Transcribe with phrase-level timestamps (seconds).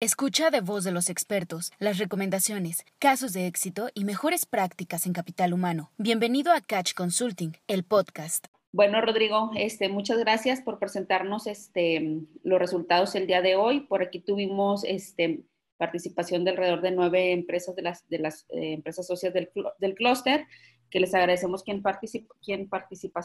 [0.00, 5.12] Escucha de voz de los expertos las recomendaciones, casos de éxito y mejores prácticas en
[5.12, 5.90] capital humano.
[5.98, 8.46] Bienvenido a Catch Consulting, el podcast.
[8.70, 13.80] Bueno, Rodrigo, este, muchas gracias por presentarnos este, los resultados el día de hoy.
[13.80, 15.42] Por aquí tuvimos este,
[15.78, 20.46] participación de alrededor de nueve empresas de las, eh, empresas socias del, del clúster,
[20.90, 23.20] que les agradecemos quien, participó, quien participó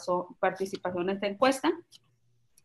[1.00, 1.71] en esta encuesta.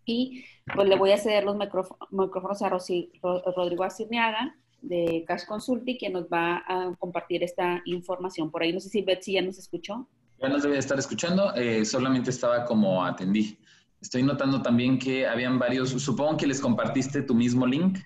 [0.08, 0.42] Y
[0.74, 6.24] pues le voy a ceder los micrófonos a Rodrigo Acirniaga de Cash Consulting, que nos
[6.24, 8.50] va a compartir esta información.
[8.50, 10.08] Por ahí no sé si Betsy ya nos escuchó.
[10.40, 13.58] Ya nos debe estar escuchando, eh, solamente estaba como atendí.
[14.00, 17.98] Estoy notando también que habían varios, supongo que les compartiste tu mismo link.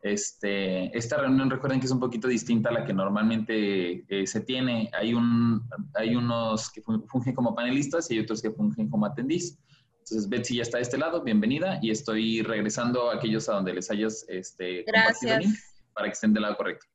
[0.00, 4.42] Este, esta reunión recuerden que es un poquito distinta a la que normalmente eh, se
[4.42, 4.90] tiene.
[4.92, 9.58] Hay, un, hay unos que fungen como panelistas y hay otros que fungen como atendís.
[10.10, 13.74] Entonces, Betsy ya está de este lado, bienvenida, y estoy regresando a aquellos a donde
[13.74, 15.44] les hayas este, Gracias.
[15.92, 16.86] para que estén del lado correcto.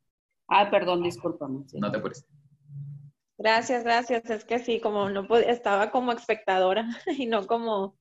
[0.48, 1.64] Ah, perdón, discúlpame.
[1.74, 2.26] No te apures.
[3.38, 4.28] Gracias, gracias.
[4.32, 7.96] Es que sí, como no podía, estaba como espectadora y no como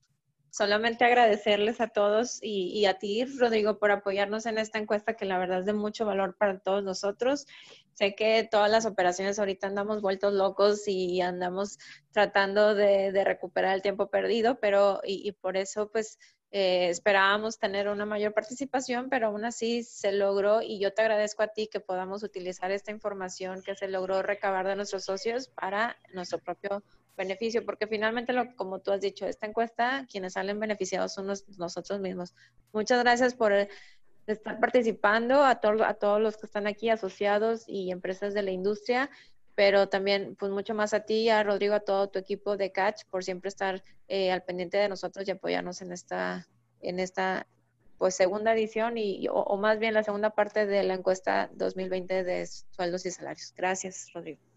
[0.53, 5.25] solamente agradecerles a todos y, y, a ti, Rodrigo, por apoyarnos en esta encuesta que
[5.25, 7.47] la verdad es de mucho valor para todos nosotros.
[7.93, 11.79] Sé que todas las operaciones ahorita andamos vueltos locos y andamos
[12.11, 16.19] tratando de, de recuperar el tiempo perdido, pero y, y por eso pues
[16.51, 21.41] eh, esperábamos tener una mayor participación, pero aún así se logró y yo te agradezco
[21.41, 25.97] a ti que podamos utilizar esta información que se logró recabar de nuestros socios para
[26.13, 26.83] nuestro propio
[27.15, 31.99] beneficio, porque finalmente, lo, como tú has dicho, esta encuesta, quienes salen beneficiados son nosotros
[31.99, 32.33] mismos.
[32.71, 33.53] Muchas gracias por
[34.27, 39.09] estar participando, a, a todos los que están aquí asociados y empresas de la industria,
[39.55, 43.03] pero también pues mucho más a ti, a Rodrigo, a todo tu equipo de Catch
[43.09, 46.47] por siempre estar eh, al pendiente de nosotros y apoyarnos en esta,
[46.81, 47.47] en esta
[47.97, 52.45] pues segunda edición y, o más bien la segunda parte de la encuesta 2020 de
[52.47, 53.53] sueldos y salarios.
[53.55, 54.52] Gracias, Rodrigo.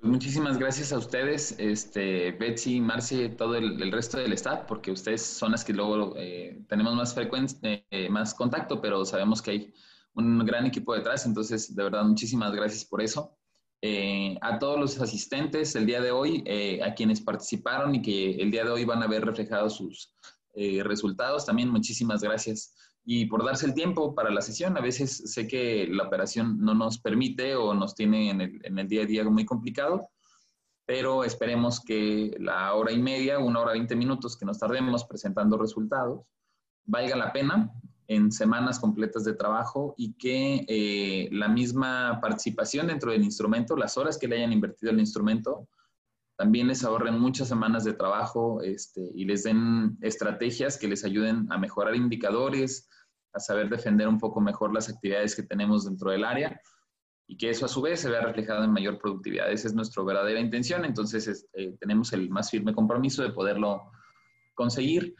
[0.00, 5.20] Pues muchísimas gracias a ustedes, este, Betsy, Marce, todo el, resto del staff, porque ustedes
[5.20, 7.58] son las que luego eh, tenemos más frecuencia,
[7.90, 9.74] eh, más contacto, pero sabemos que hay
[10.14, 13.36] un gran equipo detrás, entonces de verdad muchísimas gracias por eso.
[13.82, 18.36] Eh, a todos los asistentes el día de hoy, eh, a quienes participaron y que
[18.36, 20.14] el día de hoy van a ver reflejados sus
[20.54, 22.74] eh, resultados, también muchísimas gracias
[23.12, 24.76] y por darse el tiempo para la sesión.
[24.76, 28.78] A veces sé que la operación no nos permite o nos tiene en el, en
[28.78, 30.10] el día a día muy complicado,
[30.86, 35.58] pero esperemos que la hora y media, una hora veinte minutos que nos tardemos presentando
[35.58, 36.20] resultados,
[36.84, 37.72] valga la pena
[38.06, 43.98] en semanas completas de trabajo y que eh, la misma participación dentro del instrumento, las
[43.98, 45.66] horas que le hayan invertido el instrumento,
[46.36, 51.48] también les ahorren muchas semanas de trabajo este, y les den estrategias que les ayuden
[51.50, 52.88] a mejorar indicadores,
[53.32, 56.60] a saber defender un poco mejor las actividades que tenemos dentro del área
[57.26, 59.50] y que eso a su vez se vea reflejado en mayor productividad.
[59.52, 63.90] Esa es nuestra verdadera intención, entonces este, tenemos el más firme compromiso de poderlo
[64.54, 65.14] conseguir.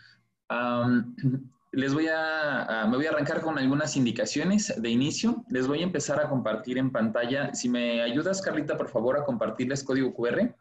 [1.72, 5.44] Les voy a, a, me voy a arrancar con algunas indicaciones de inicio.
[5.50, 7.54] Les voy a empezar a compartir en pantalla.
[7.54, 10.53] Si me ayudas, Carlita, por favor, a compartirles código QR.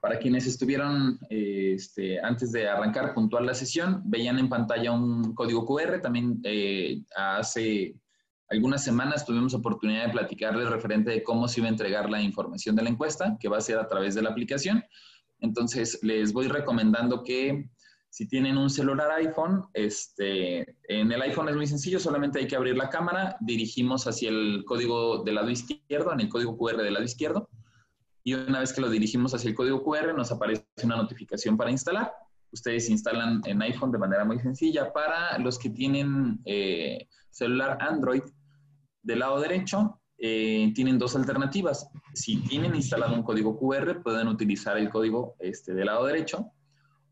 [0.00, 5.34] Para quienes estuvieron eh, este, antes de arrancar puntual la sesión, veían en pantalla un
[5.34, 6.00] código QR.
[6.00, 7.96] También eh, hace
[8.48, 12.76] algunas semanas tuvimos oportunidad de platicarles referente de cómo se iba a entregar la información
[12.76, 14.84] de la encuesta, que va a ser a través de la aplicación.
[15.40, 17.68] Entonces, les voy recomendando que
[18.08, 22.56] si tienen un celular iPhone, este, en el iPhone es muy sencillo, solamente hay que
[22.56, 26.94] abrir la cámara, dirigimos hacia el código del lado izquierdo, en el código QR del
[26.94, 27.50] lado izquierdo,
[28.26, 31.70] y una vez que lo dirigimos hacia el código QR, nos aparece una notificación para
[31.70, 32.12] instalar.
[32.50, 34.92] Ustedes instalan en iPhone de manera muy sencilla.
[34.92, 38.24] Para los que tienen eh, celular Android,
[39.00, 41.88] del lado derecho, eh, tienen dos alternativas.
[42.14, 46.50] Si tienen instalado un código QR, pueden utilizar el código este, del lado derecho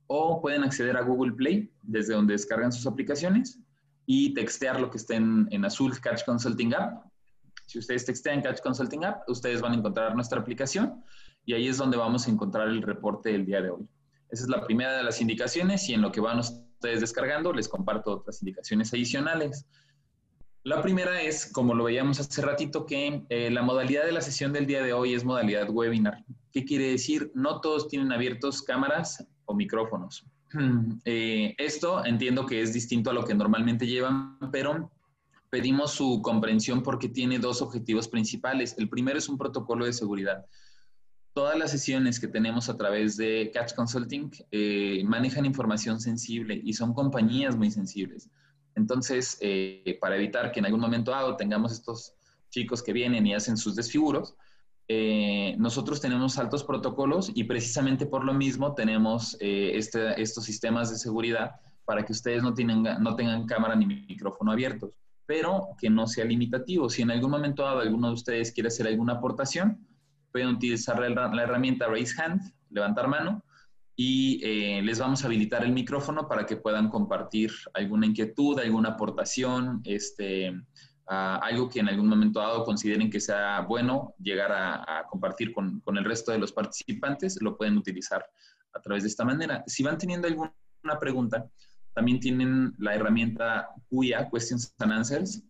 [0.09, 3.61] o pueden acceder a Google Play desde donde descargan sus aplicaciones
[4.05, 7.05] y textear lo que esté en, en, azul Catch Consulting App.
[7.67, 11.03] Si ustedes textean Catch Consulting App, ustedes van a encontrar nuestra aplicación
[11.45, 13.89] y ahí es donde vamos a encontrar el reporte del día de hoy.
[14.31, 17.69] Esa es la primera de las indicaciones y en lo que van ustedes descargando les
[17.69, 19.67] comparto otras indicaciones adicionales.
[20.65, 24.53] La primera es, como lo veíamos hace ratito, que eh, la modalidad de la sesión
[24.53, 26.25] del día de hoy es modalidad webinar.
[26.53, 27.31] ¿Qué quiere decir?
[27.35, 30.25] No todos tienen abiertos cámaras o micrófonos.
[31.05, 34.91] Eh, esto entiendo que es distinto a lo que normalmente llevan, pero
[35.55, 38.75] pedimos su comprensión porque tiene dos objetivos principales.
[38.77, 40.47] El primero es un protocolo de seguridad.
[41.33, 46.73] Todas las sesiones que tenemos a través de Catch Consulting eh, manejan información sensible y
[46.73, 48.29] son compañías muy sensibles.
[48.75, 52.15] Entonces, eh, para evitar que en algún momento dado tengamos estos
[52.51, 54.35] chicos que vienen y hacen sus desfiguros,
[54.89, 60.91] eh, nosotros tenemos altos protocolos y precisamente por lo mismo tenemos eh, este, estos sistemas
[60.91, 61.53] de seguridad
[61.85, 64.91] para que ustedes no, tienen, no tengan cámara ni micrófono abiertos,
[65.27, 66.89] pero que no sea limitativo.
[66.89, 69.87] Si en algún momento dado alguno de ustedes quiere hacer alguna aportación,
[70.33, 72.41] pueden utilizar la, la herramienta Raise Hand,
[72.71, 73.45] levantar mano,
[73.97, 78.91] y eh, les vamos a habilitar el micrófono para que puedan compartir alguna inquietud, alguna
[78.91, 80.53] aportación, este,
[81.07, 85.97] algo que en algún momento dado consideren que sea bueno llegar a, compartir con, con,
[85.97, 88.25] el resto de los participantes, lo pueden utilizar
[88.73, 89.63] a través de esta manera.
[89.67, 90.53] Si van teniendo alguna
[90.99, 91.47] pregunta,
[91.95, 95.43] también tienen la herramienta QIA, Questions and Answers,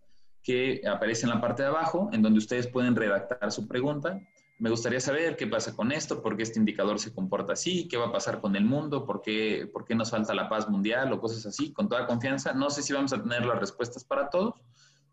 [0.43, 4.20] que aparece en la parte de abajo, en donde ustedes pueden redactar su pregunta.
[4.58, 7.96] Me gustaría saber qué pasa con esto, por qué este indicador se comporta así, qué
[7.96, 11.12] va a pasar con el mundo, por qué, por qué nos falta la paz mundial
[11.12, 12.52] o cosas así, con toda confianza.
[12.52, 14.55] No sé si vamos a tener las respuestas para todos,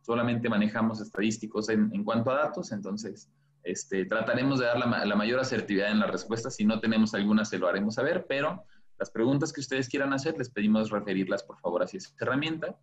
[0.01, 3.29] solamente manejamos estadísticos en, en cuanto a datos, entonces
[3.63, 6.55] este, trataremos de dar la, la, mayor asertividad en las respuestas.
[6.55, 8.65] Si no tenemos alguna, se lo haremos saber, pero
[9.01, 12.77] las preguntas que ustedes quieran hacer, les pedimos referirlas, por favor, hacia esa herramienta.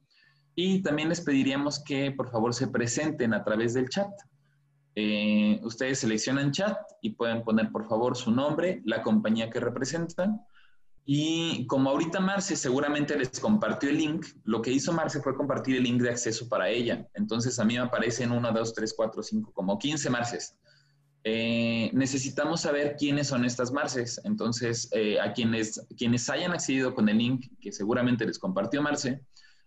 [0.57, 4.11] Y también les pediríamos que, por favor, se presenten a través del chat.
[4.97, 10.41] Eh, ustedes seleccionan chat y pueden poner, por favor, su nombre, la compañía que representan,
[11.11, 15.77] y como ahorita Marce seguramente les compartió el link, lo que hizo Marce fue compartir
[15.77, 17.09] el link de acceso para ella.
[17.15, 20.55] Entonces a mí me aparecen 1, 2, 3, 4, 5, como 15 Marces.
[21.31, 24.19] Eh, necesitamos saber quiénes son estas Marces.
[24.25, 29.21] Entonces, eh, a quienes, quienes hayan accedido con el link que seguramente les compartió Marce,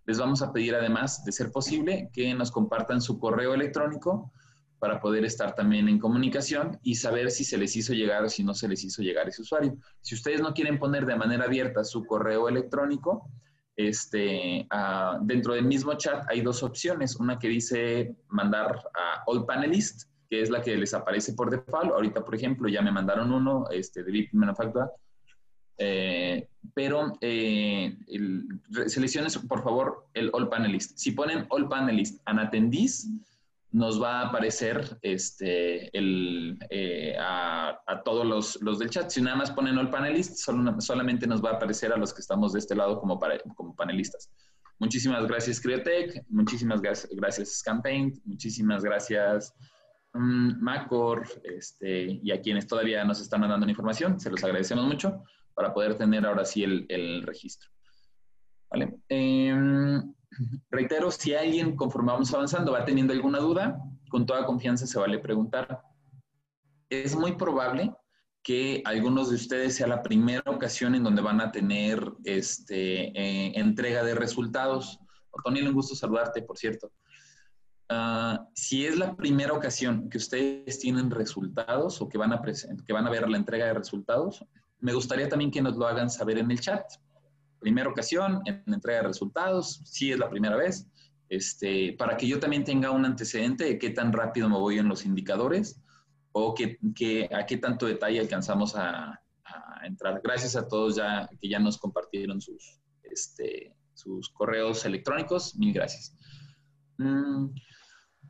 [0.04, 4.32] les vamos a pedir además, de ser posible, que nos compartan su correo electrónico
[4.80, 8.42] para poder estar también en comunicación y saber si se les hizo llegar o si
[8.42, 9.76] no se les hizo llegar ese usuario.
[10.00, 13.30] Si ustedes no quieren poner de manera abierta su correo electrónico,
[13.76, 17.14] este, uh, dentro del mismo chat hay dos opciones.
[17.14, 21.92] Una que dice mandar a All Panelist, que es la que les aparece por default.
[21.92, 24.90] Ahorita, por ejemplo, ya me mandaron uno este, de VIP Manufactura.
[25.76, 28.48] Eh, pero eh, el,
[29.46, 30.96] por favor, el All Panelist.
[30.96, 33.10] Si ponen All Panelist an attendees,
[33.72, 39.10] nos va a aparecer este, el, eh, a, todos los, los, del chat.
[39.10, 40.36] Si nada más ponen all panelist,
[40.78, 43.18] solamente nos va a aparecer a los que estamos de este lado como,
[43.54, 44.30] como panelistas.
[44.78, 49.54] Muchísimas gracias Creotech, muchísimas gracias Campaign, muchísimas gracias
[50.14, 55.22] Macor este, y a quienes todavía nos están mandando información, se los agradecemos mucho
[55.54, 57.70] para poder tener ahora sí el, el registro.
[58.70, 58.96] ¿Vale?
[59.08, 60.02] Eh,
[60.70, 63.78] Reitero, si alguien, conforme vamos avanzando, va teniendo alguna duda,
[64.08, 65.82] con toda confianza se vale preguntar.
[66.88, 67.94] Es muy probable
[68.42, 73.52] que algunos de ustedes sea la primera ocasión en donde van a tener este, eh,
[73.54, 74.98] entrega de resultados.
[75.44, 76.92] Tony, un gusto saludarte, por cierto.
[77.92, 82.92] Uh, si es la primera ocasión que ustedes tienen resultados o que van, a que
[82.92, 84.44] van a ver la entrega de resultados,
[84.80, 86.84] me gustaría también que nos lo hagan saber en el chat
[87.62, 90.86] primera ocasión en entrega de resultados, si es la primera vez,
[91.28, 94.88] este, para que yo también tenga un antecedente de qué tan rápido me voy en
[94.88, 95.80] los indicadores
[96.32, 96.78] o que,
[97.32, 99.18] a qué tanto detalle alcanzamos a,
[99.84, 100.20] entrar.
[100.22, 105.56] Gracias a todos ya que ya nos compartieron sus, este, sus correos electrónicos.
[105.56, 106.16] Mil gracias.
[106.98, 107.46] Mm,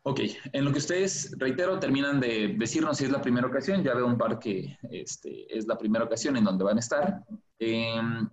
[0.02, 0.20] ok,
[0.52, 4.06] en lo que ustedes, reitero, terminan de decirnos si es la primera ocasión, ya veo
[4.06, 7.24] un par que este, es la primera ocasión en donde van a estar.
[7.58, 8.28] Em,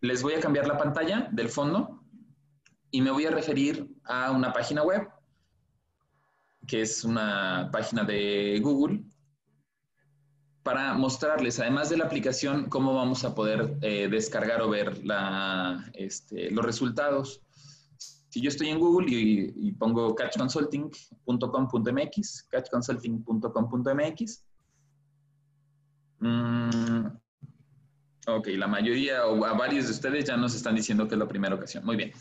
[0.00, 2.02] les voy a cambiar la pantalla del fondo
[2.90, 5.08] y me voy a referir a una página web,
[6.66, 9.02] que es una página de Google,
[10.62, 15.00] para mostrarles, además de la aplicación, cómo vamos a poder eh, descargar o ver
[15.94, 17.40] este, los resultados.
[18.28, 24.44] Si yo estoy en Google y, pongo catchconsulting.com.mx, catchconsulting.com.mx,
[28.28, 31.26] Ok, la mayoría o a varios de ustedes ya nos están diciendo que es la
[31.26, 31.86] primera ocasión.
[31.86, 32.12] Muy bien.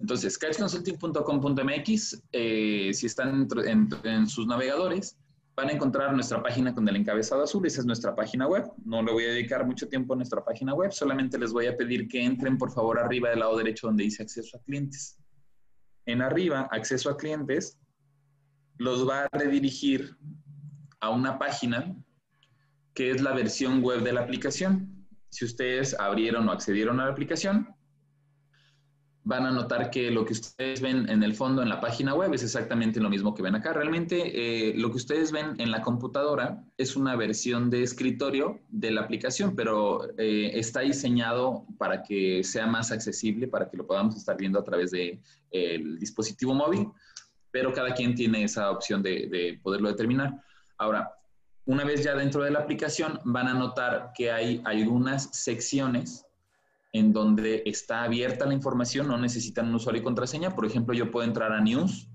[0.00, 5.16] Entonces, catchconsulting.com.mx, eh, si están en, sus navegadores,
[5.54, 7.64] van a encontrar nuestra página con el encabezado azul.
[7.64, 8.72] Esa es nuestra página web.
[8.84, 10.92] No le voy a dedicar mucho tiempo a nuestra página web.
[10.92, 14.24] Solamente les voy a pedir que entren, por favor, arriba del lado derecho donde dice
[14.24, 15.21] acceso a clientes.
[16.06, 17.78] En arriba, acceso a clientes,
[18.78, 20.16] los va a redirigir
[21.00, 21.94] a una página
[22.94, 25.06] que es la versión web de la aplicación.
[25.30, 27.74] Si ustedes abrieron o accedieron a la aplicación,
[29.24, 32.34] van a notar que lo que ustedes ven en el fondo en la página web
[32.34, 33.72] es exactamente lo mismo que ven acá.
[33.72, 38.90] Realmente eh, lo que ustedes ven en la computadora es una versión de escritorio de
[38.90, 44.16] la aplicación, pero eh, está diseñado para que sea más accesible, para que lo podamos
[44.16, 45.20] estar viendo a través del
[45.52, 46.88] de, dispositivo móvil,
[47.50, 50.42] pero cada quien tiene esa opción de poderlo determinar.
[50.78, 51.12] Ahora,
[51.64, 56.26] una vez ya dentro de la aplicación, van a notar que hay algunas secciones
[56.92, 60.54] en donde está abierta la información, no necesitan un usuario y contraseña.
[60.54, 62.08] Por ejemplo, yo puedo entrar a News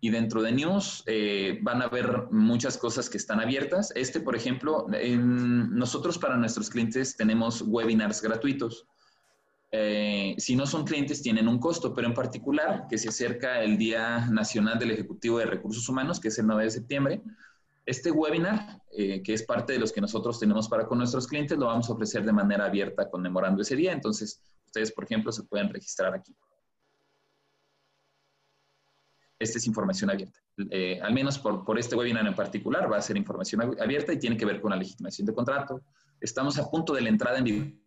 [0.00, 3.92] y dentro de News eh, van a ver muchas cosas que están abiertas.
[3.94, 8.86] Este, por ejemplo, nosotros para nuestros clientes tenemos webinars gratuitos.
[9.70, 13.78] Eh, si no son clientes, tienen un costo, pero en particular, que se acerca el
[13.78, 17.22] Día Nacional del Ejecutivo de Recursos Humanos, que es el 9 de septiembre,
[17.84, 21.58] este webinar, eh, que es parte de los que nosotros tenemos para con nuestros clientes,
[21.58, 23.92] lo vamos a ofrecer de manera abierta conmemorando ese día.
[23.92, 26.34] Entonces, ustedes, por ejemplo, se pueden registrar aquí.
[29.38, 30.38] Esta es información abierta.
[30.70, 34.18] Eh, al menos por, por, este webinar en particular, va a ser información abierta y
[34.18, 35.82] tiene que ver con la legitimación de contrato.
[36.20, 37.81] Estamos a punto de la entrada en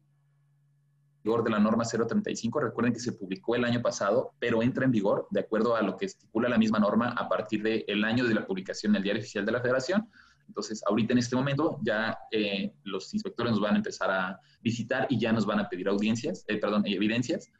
[1.25, 2.59] de la norma 035.
[2.59, 5.97] Recuerden que se publicó el año pasado, pero entra en vigor de acuerdo a lo
[5.97, 9.21] que estipula la misma norma a partir del año de la publicación en el Diario
[9.21, 10.07] Oficial de la Federación.
[10.47, 15.07] Entonces, ahorita en este momento ya eh, los inspectores nos van a empezar a visitar
[15.09, 17.51] y ya nos van a pedir audiencias, eh, perdón, evidencias.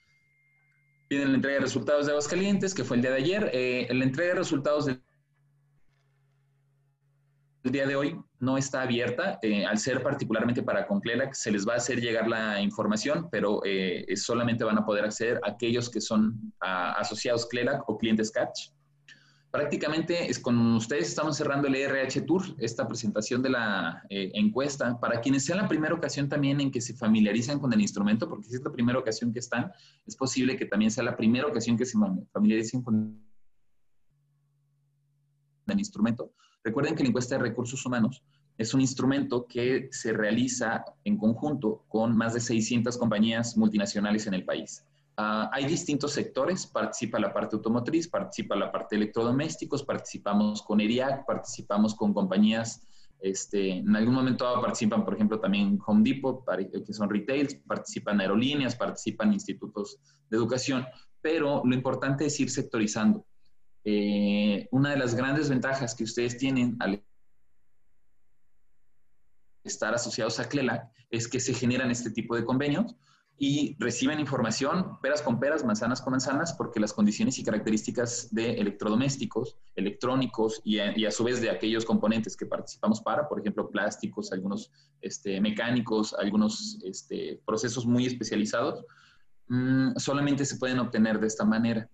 [1.08, 3.50] Piden la entrega de resultados de Aguascalientes, que fue el día de ayer.
[3.52, 5.05] Eh, la entrega de resultados del el
[7.72, 9.40] día de hoy no está abierta.
[9.42, 13.62] Eh, al ser particularmente para Conclelac, se les va a hacer llegar la información, pero
[13.66, 18.70] eh, solamente van a poder acceder a aquellos que son asociados CLELAC o clientes Catch.
[19.56, 25.00] Prácticamente es con ustedes estamos cerrando el RH Tour, esta presentación de la eh, encuesta,
[25.00, 28.50] para quienes sea la primera ocasión también en que se familiarizan con el instrumento, porque
[28.50, 29.72] si es la primera ocasión que están,
[30.06, 31.98] es posible que también sea la primera ocasión que se
[32.34, 33.18] familiaricen con
[35.68, 36.34] el instrumento
[36.66, 38.24] Recuerden que la encuesta de recursos humanos
[38.58, 44.34] es un instrumento que se realiza en conjunto con más de 600 compañías multinacionales en
[44.34, 44.84] el país.
[45.18, 51.26] Uh, hay distintos sectores, participa la parte automotriz, participa la parte electrodomésticos, participamos con ERIAC,
[51.28, 52.82] participamos con compañías,
[53.20, 56.44] este, en algún momento participan, por ejemplo, también Home Depot,
[56.86, 60.86] que son retails, participan aerolíneas, participan institutos de educación,
[61.22, 63.24] pero lo importante es ir sectorizando.
[63.86, 67.04] Eh, una de las grandes ventajas que ustedes tienen al
[69.64, 72.96] estar asociados a CLELAC es que se generan este tipo de convenios
[73.38, 78.54] y reciben información peras con peras, manzanas con manzanas, porque las condiciones y características de
[78.54, 84.32] electrodomésticos, electrónicos y a, su vez de aquellos componentes que participamos para, por ejemplo, plásticos,
[84.32, 88.86] algunos este, mecánicos, algunos este, procesos muy especializados,
[89.48, 91.90] mm, solamente se pueden obtener de esta manera.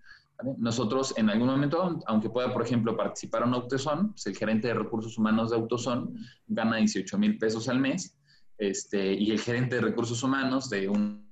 [0.58, 4.74] Nosotros en algún momento, aunque pueda, por ejemplo, participar en Autoson, pues el gerente de
[4.74, 6.14] recursos humanos de Autoson
[6.46, 8.16] gana 18 mil pesos al mes
[8.58, 11.28] este, y el gerente de recursos humanos de un,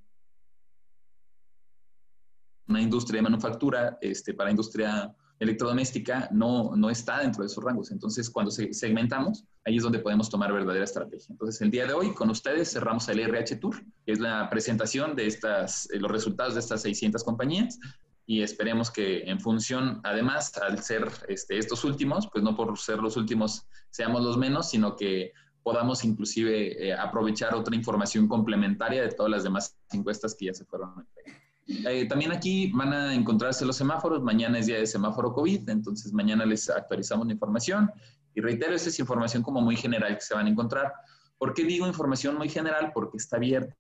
[2.69, 7.91] una industria de manufactura este, para industria electrodoméstica no, no está dentro de esos rangos.
[7.91, 11.29] Entonces, cuando segmentamos, ahí es donde podemos tomar verdadera estrategia.
[11.31, 15.17] Entonces, el día de hoy, con ustedes, cerramos el RH Tour, que es la presentación
[15.17, 17.79] de estas, los resultados de estas 600 compañías
[18.31, 22.99] y esperemos que en función, además, al ser este, estos últimos, pues no por ser
[22.99, 25.33] los últimos seamos los menos, sino que
[25.65, 30.65] podamos inclusive eh, aprovechar otra información complementaria de todas las demás encuestas que ya se
[30.65, 31.05] fueron.
[31.67, 34.23] Eh, también aquí van a encontrarse los semáforos.
[34.23, 37.91] Mañana es día de semáforo COVID, entonces mañana les actualizamos la información.
[38.37, 40.93] Y reitero, esta es información como muy general que se van a encontrar.
[41.37, 42.93] ¿Por qué digo información muy general?
[42.95, 43.75] Porque está abierta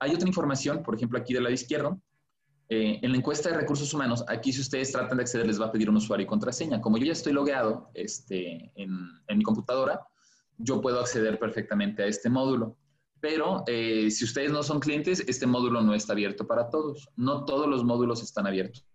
[0.00, 2.00] Hay otra información, por ejemplo, aquí del lado izquierdo.
[2.70, 5.66] Eh, en la encuesta de recursos humanos, aquí si ustedes tratan de acceder, les va
[5.66, 6.80] a pedir un usuario y contraseña.
[6.80, 10.00] Como yo ya estoy logueado este, en, mi computadora,
[10.56, 12.76] yo puedo acceder perfectamente a este módulo.
[13.20, 17.08] Pero eh, si ustedes no son clientes, este módulo no está abierto para todos.
[17.16, 18.86] No todos los módulos están abiertos.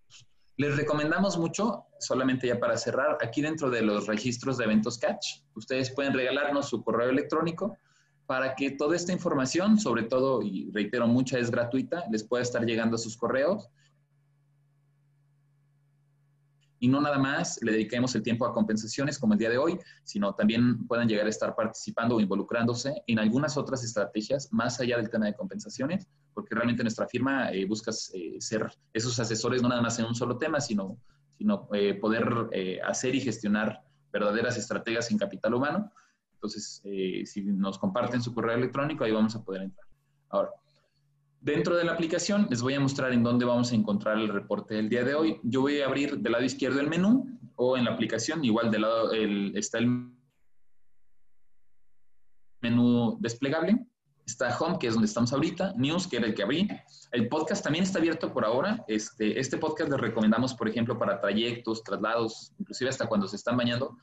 [0.57, 5.41] Les recomendamos mucho, solamente ya para cerrar, aquí dentro de los registros de eventos Catch,
[5.53, 7.77] ustedes pueden regalarnos su correo electrónico
[8.25, 12.65] para que toda esta información, sobre todo, y reitero, mucha es gratuita, les pueda estar
[12.65, 13.69] llegando a sus correos.
[16.79, 19.79] Y no nada más le dediquemos el tiempo a compensaciones como el día de hoy,
[20.03, 24.97] sino también puedan llegar a estar participando o involucrándose en algunas otras estrategias más allá
[24.97, 29.69] del tema de compensaciones, porque realmente nuestra firma eh, busca eh, ser esos asesores no
[29.69, 30.97] nada más en un solo tema, sino,
[31.37, 32.49] sino eh, poder
[32.83, 35.91] hacer y gestionar verdaderas estrategias en capital humano
[36.45, 39.87] entonces, eh, si nos comparten su correo electrónico, ahí vamos a poder entrar.
[40.29, 40.51] Ahora,
[41.45, 44.73] Dentro de la aplicación les voy a mostrar en dónde vamos a encontrar el reporte
[44.73, 45.39] del día de hoy.
[45.43, 48.81] Yo voy a abrir del lado izquierdo el menú o en la aplicación, igual del
[48.81, 49.11] lado
[49.53, 50.09] está el
[52.63, 53.85] menú desplegable.
[54.25, 56.67] Está Home, que es donde estamos ahorita, News, que era el que abrí.
[57.11, 58.83] El podcast también está abierto por ahora.
[58.87, 63.55] Este, este podcast les recomendamos, por ejemplo, para trayectos, traslados, inclusive hasta cuando se están
[63.55, 63.95] bañando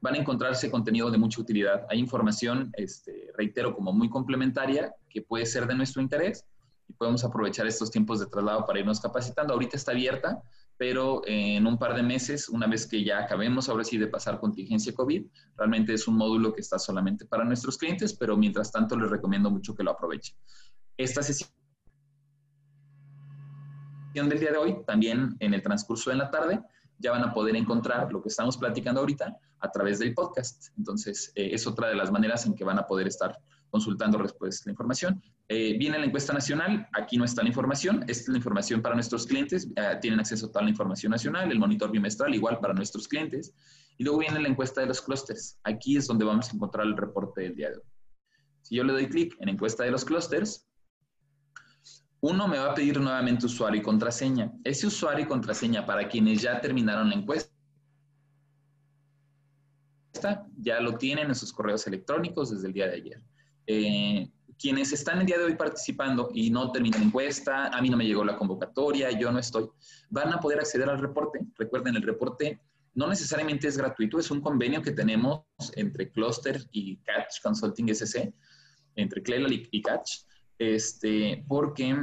[0.00, 1.86] van a encontrarse contenido de mucha utilidad.
[1.88, 6.44] Hay información, este, reitero, como muy complementaria que puede ser de nuestro interés
[6.88, 9.54] y podemos aprovechar estos tiempos de traslado para irnos capacitando.
[9.54, 10.40] Ahorita está abierta,
[10.76, 14.38] pero en un par de meses, una vez que ya acabemos ahora sí de pasar
[14.38, 15.24] contingencia COVID,
[15.56, 19.50] realmente es un módulo que está solamente para nuestros clientes, pero mientras tanto les recomiendo
[19.50, 20.36] mucho que lo aprovechen.
[20.96, 21.50] Esta sesión
[24.14, 26.60] del día de hoy, también en el transcurso de la tarde,
[26.98, 30.68] ya van a poder encontrar lo que estamos platicando ahorita a través del podcast.
[30.78, 33.38] Entonces, eh, es otra de las maneras en que van a poder estar
[33.70, 35.22] consultando después la información.
[35.48, 38.94] Eh, viene la encuesta nacional, aquí no está la información, esta es la información para
[38.94, 42.74] nuestros clientes, eh, tienen acceso a toda la información nacional, el monitor bimestral igual para
[42.74, 43.52] nuestros clientes,
[43.98, 46.96] y luego viene la encuesta de los clústeres, aquí es donde vamos a encontrar el
[46.96, 47.82] reporte del día de hoy.
[48.62, 50.66] Si yo le doy clic en encuesta de los clústeres,
[52.20, 54.52] uno me va a pedir nuevamente usuario y contraseña.
[54.64, 57.54] Ese usuario y contraseña para quienes ya terminaron la encuesta,
[60.58, 63.22] ya lo tienen en sus correos electrónicos desde el día de ayer.
[63.66, 67.90] Eh, quienes están el día de hoy participando y no terminan la encuesta, a mí
[67.90, 69.68] no me llegó la convocatoria, yo no estoy,
[70.08, 71.40] van a poder acceder al reporte.
[71.56, 72.60] Recuerden, el reporte
[72.94, 75.42] no necesariamente es gratuito, es un convenio que tenemos
[75.74, 78.32] entre Cluster y Catch Consulting SC,
[78.94, 80.22] entre Clela y Catch,
[80.58, 81.94] este, porque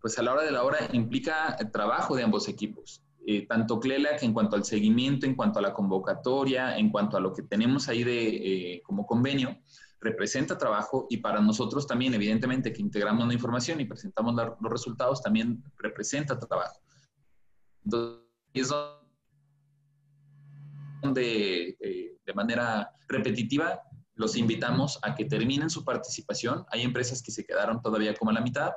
[0.00, 3.03] pues a la hora de la hora implica trabajo de ambos equipos.
[3.26, 7.20] Eh, tanto CLELAC en cuanto al seguimiento, en cuanto a la convocatoria, en cuanto a
[7.20, 9.58] lo que tenemos ahí de, eh, como convenio,
[10.00, 15.22] representa trabajo y para nosotros también, evidentemente, que integramos la información y presentamos los resultados,
[15.22, 16.78] también representa trabajo.
[17.82, 18.20] Entonces,
[18.52, 18.70] es
[21.02, 23.80] donde eh, de manera repetitiva
[24.14, 26.64] los invitamos a que terminen su participación.
[26.70, 28.72] Hay empresas que se quedaron todavía como a la mitad.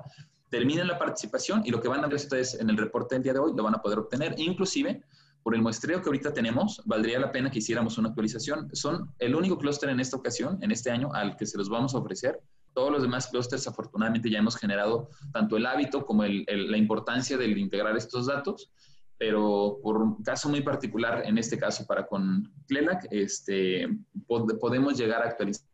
[0.50, 3.34] Terminen la participación y lo que van a ver ustedes en el reporte del día
[3.34, 4.36] de hoy lo van a poder obtener.
[4.38, 5.04] Inclusive,
[5.44, 8.70] por el muestreo que ahorita tenemos, valdría la pena que hiciéramos una actualización.
[8.74, 11.96] Son el único clúster en esta ocasión, en este año, al que se los vamos
[11.96, 12.42] a ofrecer.
[12.74, 17.48] Todos los demás clústeres, afortunadamente, ya hemos generado tanto el hábito como la importancia de
[17.48, 18.72] integrar estos datos,
[19.18, 23.88] pero por un caso muy particular, en este caso para con CLELAC, este,
[24.28, 25.67] podemos llegar a actualizar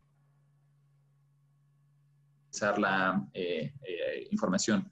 [2.78, 4.92] la eh, eh, información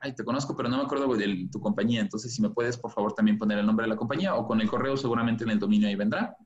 [0.00, 2.00] Ay, te conozco, pero no me acuerdo de tu compañía.
[2.00, 4.60] Entonces, si me puedes, por favor, también poner el nombre de la compañía o con
[4.60, 6.36] el correo, seguramente en el dominio ahí vendrá,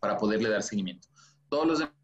[0.00, 1.08] para poderle dar seguimiento.
[1.48, 1.96] Todos los demás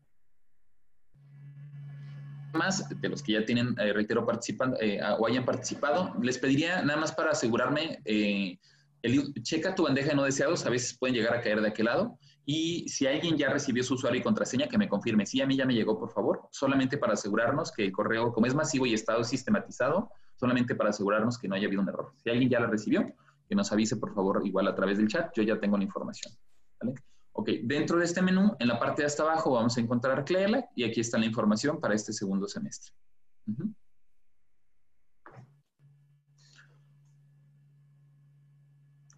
[2.55, 6.83] más de los que ya tienen, eh, reitero, participando eh, o hayan participado, les pediría
[6.83, 8.59] nada más para asegurarme, eh,
[9.03, 11.87] el, checa tu bandeja de no deseados, a veces pueden llegar a caer de aquel
[11.87, 12.19] lado.
[12.45, 15.27] Y si alguien ya recibió su usuario y contraseña, que me confirme.
[15.27, 18.47] Si a mí ya me llegó, por favor, solamente para asegurarnos que el correo, como
[18.47, 22.13] es masivo y estado sistematizado, solamente para asegurarnos que no haya habido un error.
[22.17, 23.13] Si alguien ya la recibió,
[23.49, 25.33] que nos avise, por favor, igual a través del chat.
[25.37, 26.35] Yo ya tengo la información.
[26.81, 26.95] ¿vale?
[27.33, 30.67] Ok, dentro de este menú, en la parte de hasta abajo vamos a encontrar CLELAC
[30.77, 32.93] y aquí está la información para este segundo semestre.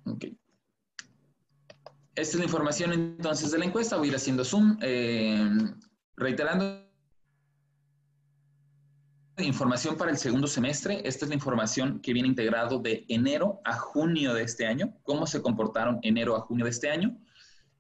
[0.07, 0.25] Ok.
[2.15, 3.97] Esta es la información entonces de la encuesta.
[3.97, 4.79] Voy a ir haciendo zoom.
[4.81, 5.51] Eh,
[6.17, 6.85] reiterando,
[9.39, 11.03] información para el segundo semestre.
[11.05, 14.95] Esta es la información que viene integrado de enero a junio de este año.
[15.03, 17.19] ¿Cómo se comportaron enero a junio de este año?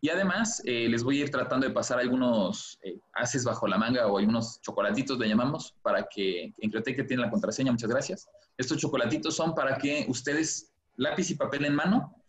[0.04, 3.78] Y además, eh, les voy a ir tratando de pasar algunos eh, haces bajo la
[3.78, 8.28] manga o algunos chocolatitos, le llamamos, para que en que tiene la contraseña, muchas gracias.
[8.58, 12.22] Estos chocolatitos son para que ustedes, lápiz y papel en mano,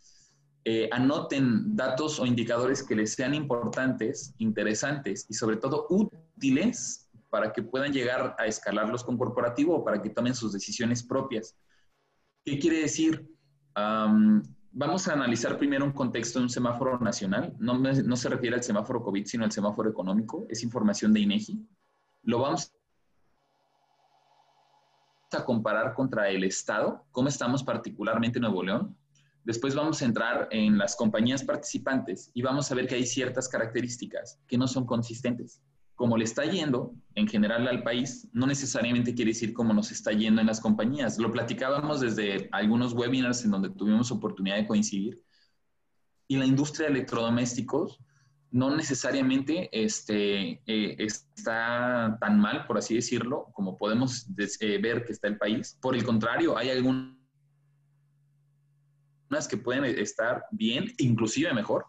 [0.63, 7.51] eh, anoten datos o indicadores que les sean importantes, interesantes y sobre todo útiles para
[7.51, 11.57] que puedan llegar a escalarlos con corporativo o para que tomen sus decisiones propias.
[12.45, 13.29] ¿Qué quiere decir?
[14.75, 17.55] Vamos a analizar primero un contexto de un semáforo nacional.
[17.59, 20.45] No, no, se refiere al semáforo COVID, sino al semáforo económico.
[20.49, 21.65] Es información de INEGI.
[22.23, 22.71] Lo vamos
[25.31, 28.97] a comparar contra el Estado, cómo estamos particularmente en Nuevo León.
[29.45, 33.47] Después vamos a entrar en las compañías participantes y vamos a ver que hay ciertas
[33.47, 35.61] características que no son consistentes.
[35.95, 40.11] Como le está yendo en general al país, no necesariamente quiere decir cómo nos está
[40.11, 41.17] yendo en las compañías.
[41.17, 45.21] Lo platicábamos desde algunos webinars en donde tuvimos oportunidad de coincidir.
[46.27, 47.99] Y la industria de electrodomésticos
[48.51, 54.27] no necesariamente este, eh, está tan mal, por así decirlo, como podemos
[54.59, 55.77] eh, ver que está el país.
[55.81, 57.15] Por el contrario, hay algunas
[59.49, 61.85] que pueden estar bien, inclusive mejor,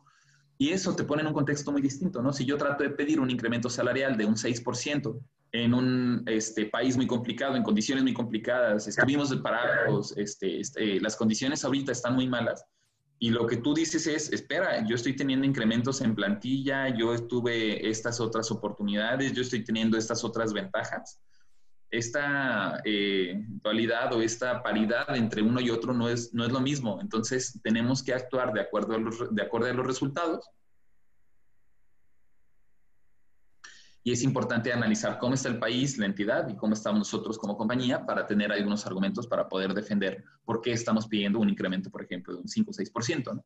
[0.59, 2.33] y eso te pone en un contexto muy distinto, ¿no?
[2.33, 5.19] Si yo trato de pedir un incremento salarial de un 6%
[5.53, 11.17] en un este, país muy complicado, en condiciones muy complicadas, estuvimos parados, este, este, las
[11.17, 12.65] condiciones ahorita están muy malas,
[13.19, 17.89] y lo que tú dices es, espera, yo estoy teniendo incrementos en plantilla, yo tuve
[17.89, 21.21] estas otras oportunidades, yo estoy teniendo estas otras ventajas.
[21.97, 26.61] Esta eh, dualidad o esta paridad entre uno y otro no es, no es lo
[26.61, 26.99] mismo.
[27.01, 30.51] Entonces, tenemos que actuar de acuerdo a los, de acuerdo a los resultados
[34.07, 37.57] y es importante analizar cómo está el país, la entidad y cómo estamos nosotros como
[37.57, 42.05] compañía para tener algunos argumentos para poder defender por qué estamos pidiendo un incremento, por
[42.05, 43.35] ejemplo, de un 5 o 6%.
[43.35, 43.45] ¿no?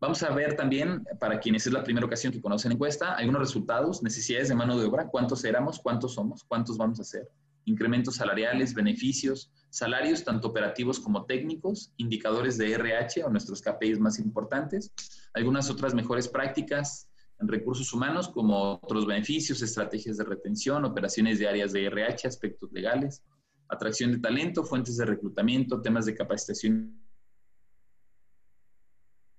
[0.00, 4.02] Vamos a ver también, para quienes es la primera ocasión que conocen encuesta, algunos resultados,
[4.02, 7.28] necesidades de mano de obra, cuántos éramos, cuántos somos, cuántos vamos a ser,
[7.68, 14.18] incrementos salariales, beneficios, salarios tanto operativos como técnicos, indicadores de RH o nuestros KPIs más
[14.18, 14.92] importantes,
[15.34, 17.08] algunas otras mejores prácticas,
[17.40, 22.72] en recursos humanos, como otros beneficios, estrategias de retención, operaciones de áreas de RH, aspectos
[22.72, 23.22] legales,
[23.68, 27.00] atracción de talento, fuentes de reclutamiento, temas de capacitación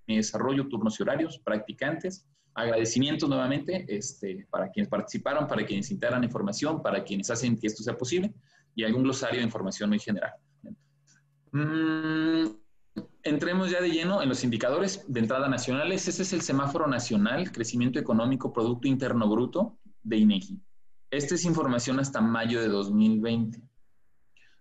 [0.07, 6.23] y desarrollo, turnos y horarios, practicantes, agradecimientos nuevamente este, para quienes participaron, para quienes integran
[6.23, 8.33] información, para quienes hacen que esto sea posible
[8.75, 10.33] y algún glosario de información muy general.
[11.51, 12.47] Mm,
[13.23, 16.07] entremos ya de lleno en los indicadores de entrada nacionales.
[16.07, 20.59] Ese es el semáforo nacional, crecimiento económico, Producto Interno Bruto de INEGI.
[21.11, 23.61] Esta es información hasta mayo de 2020.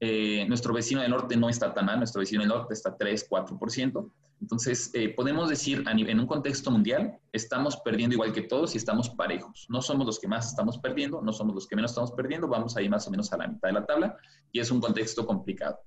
[0.00, 3.28] Eh, nuestro vecino del norte no está tan mal, nuestro vecino del norte está 3,
[3.30, 4.12] 4%.
[4.40, 9.08] Entonces, eh, podemos decir, en un contexto mundial, estamos perdiendo igual que todos y estamos
[9.08, 9.66] parejos.
[9.70, 12.76] No somos los que más estamos perdiendo, no somos los que menos estamos perdiendo, vamos
[12.76, 14.16] ahí más o menos a la mitad de la tabla
[14.52, 15.78] y es un contexto complicado.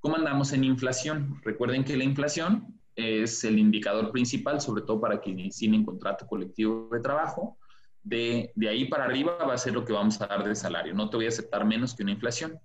[0.00, 1.38] ¿Cómo andamos en inflación?
[1.44, 6.88] Recuerden que la inflación es el indicador principal, sobre todo para quienes tienen contrato colectivo
[6.92, 7.58] de trabajo.
[8.02, 10.94] De, de ahí para arriba va a ser lo que vamos a dar de salario.
[10.94, 12.58] No te voy a aceptar menos que una inflación.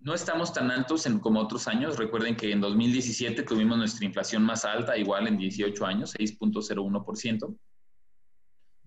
[0.00, 1.96] No estamos tan altos como otros años.
[1.96, 7.56] Recuerden que en 2017 tuvimos nuestra inflación más alta, igual en 18 años, 6.01%.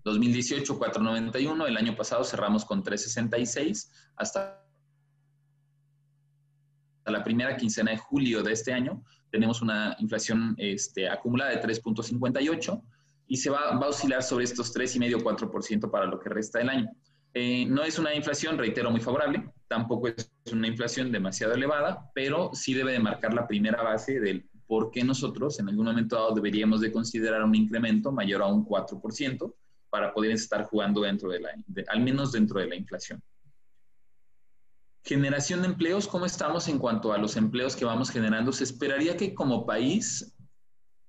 [0.04, 1.66] 2018, 4.91.
[1.66, 4.65] El año pasado cerramos con 3.66 hasta
[7.10, 9.02] la primera quincena de julio de este año.
[9.30, 12.82] Tenemos una inflación este, acumulada de 3.58
[13.28, 16.90] y se va, a oscilar sobre estos 3,5-4% para lo que resta del año.
[17.34, 22.50] Eh, no es una inflación, reitero, muy favorable, tampoco es una inflación demasiado elevada, pero
[22.54, 26.34] sí debe de marcar la primera base del por qué nosotros en algún momento dado
[26.34, 29.54] deberíamos de considerar un incremento mayor a un 4%
[29.90, 31.50] para poder estar jugando dentro de la,
[31.88, 33.22] al menos dentro de la inflación.
[35.06, 38.50] Generación de empleos, ¿cómo estamos en cuanto a los empleos que vamos generando?
[38.50, 40.34] Se esperaría que como país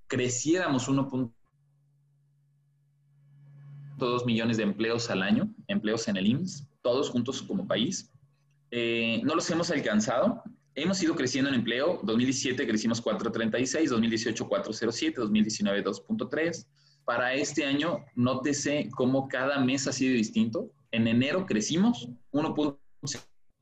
[0.06, 1.34] creciéramos 1.5
[3.98, 8.12] 2 millones de empleos al año, empleos en el IMSS, todos juntos como país.
[8.70, 10.44] Eh, no los hemos alcanzado.
[10.76, 12.00] Hemos ido creciendo en empleo.
[12.04, 16.68] 2017 crecimos 4.36, 2018 4.07, 2019 2.3.
[17.04, 20.70] Para este año, nótese cómo cada mes ha sido distinto.
[20.92, 22.08] En enero crecimos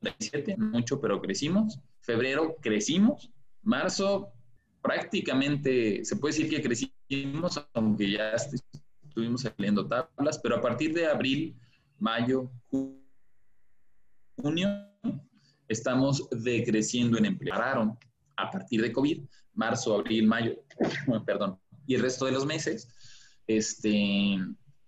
[0.06, 1.80] 1.77, mucho, pero crecimos.
[2.00, 3.30] Febrero crecimos.
[3.62, 4.32] Marzo
[4.82, 11.06] prácticamente se puede decir que crecimos, aunque ya estuvimos saliendo tablas, pero a partir de
[11.06, 11.56] abril,
[11.98, 12.50] mayo,
[14.36, 14.68] junio,
[15.68, 17.54] estamos decreciendo en empleo.
[17.54, 17.98] Pararon
[18.36, 20.54] a partir de COVID, marzo, abril, mayo,
[21.26, 22.88] perdón, y el resto de los meses,
[23.46, 24.38] este,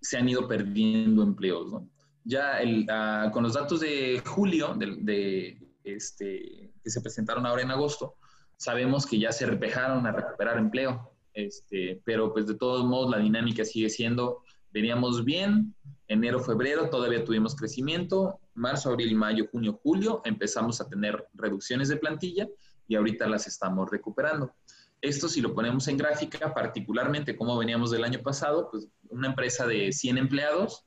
[0.01, 1.89] se han ido perdiendo empleos, ¿no?
[2.29, 7.71] Ya el, ah, con los datos de julio, de, este, que se presentaron ahora en
[7.71, 8.17] agosto,
[8.55, 13.17] sabemos que ya se empezaron a recuperar empleo, este, pero pues de todos modos la
[13.17, 15.73] dinámica sigue siendo, veníamos bien,
[16.07, 21.97] enero, febrero todavía tuvimos crecimiento, marzo, abril, mayo, junio, julio empezamos a tener reducciones de
[21.97, 22.47] plantilla
[22.87, 24.53] y ahorita las estamos recuperando.
[25.01, 29.65] Esto si lo ponemos en gráfica, particularmente como veníamos del año pasado, pues una empresa
[29.65, 30.85] de 100 empleados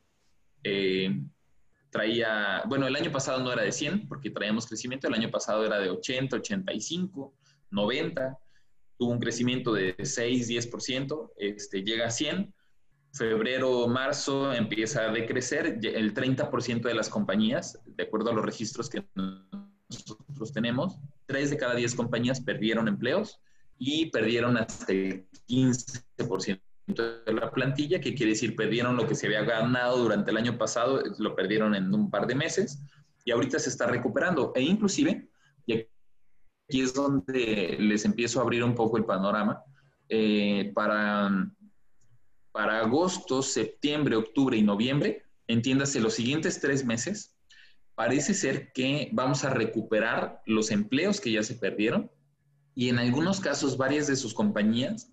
[0.65, 1.23] eh,
[1.91, 5.65] traía, bueno, el año pasado no era de 100 porque traíamos crecimiento, el año pasado
[5.65, 7.35] era de 80, 85,
[7.71, 8.39] 90,
[8.99, 12.53] tuvo un crecimiento de 6, 10%, este, llega a 100.
[13.15, 18.89] Febrero, marzo empieza a decrecer, el 30% de las compañías, de acuerdo a los registros
[18.89, 23.39] que nosotros tenemos, 3 de cada 10 compañías perdieron empleos
[23.79, 29.27] y perdieron hasta el 15% de la plantilla, que quiere decir perdieron lo que se
[29.27, 32.83] había ganado durante el año pasado, lo perdieron en un par de meses
[33.25, 34.53] y ahorita se está recuperando.
[34.55, 35.29] E inclusive,
[35.67, 39.63] y aquí es donde les empiezo a abrir un poco el panorama,
[40.09, 41.31] eh, para,
[42.51, 47.37] para agosto, septiembre, octubre y noviembre, entiéndase los siguientes tres meses,
[47.95, 52.11] parece ser que vamos a recuperar los empleos que ya se perdieron
[52.75, 55.12] y en algunos casos varias de sus compañías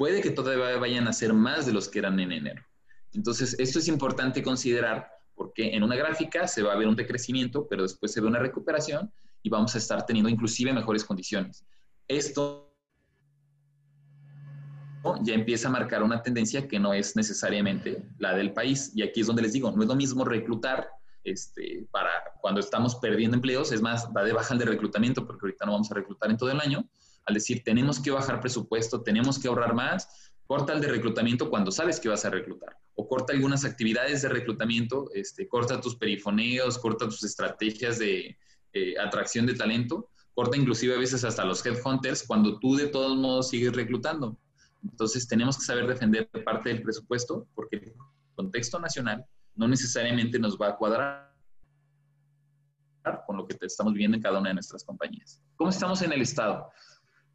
[0.00, 2.64] puede que todavía vayan a ser más de los que eran en enero.
[3.12, 7.66] Entonces, esto es importante considerar porque en una gráfica se va a ver un decrecimiento,
[7.68, 11.66] pero después se ve una recuperación y vamos a estar teniendo inclusive mejores condiciones.
[12.08, 12.74] Esto
[15.20, 18.92] ya empieza a marcar una tendencia que no es necesariamente la del país.
[18.94, 20.88] Y aquí es donde les digo, no es lo mismo reclutar
[21.24, 22.08] este, para
[22.40, 25.72] cuando estamos perdiendo empleos, es más, da de baja el de reclutamiento, porque ahorita no
[25.72, 26.88] vamos a reclutar en todo el año,
[27.26, 31.70] al decir tenemos que bajar presupuesto, tenemos que ahorrar más, corta el de reclutamiento cuando
[31.70, 36.78] sabes que vas a reclutar, o corta algunas actividades de reclutamiento, este, corta tus perifoneos,
[36.78, 38.36] corta tus estrategias de
[38.72, 43.16] eh, atracción de talento, corta inclusive a veces hasta los headhunters cuando tú de todos
[43.16, 44.36] modos sigues reclutando.
[44.82, 47.94] Entonces tenemos que saber defender parte del presupuesto porque el
[48.34, 51.30] contexto nacional no necesariamente nos va a cuadrar
[53.26, 55.42] con lo que estamos viendo en cada una de nuestras compañías.
[55.56, 56.70] ¿Cómo estamos en el Estado?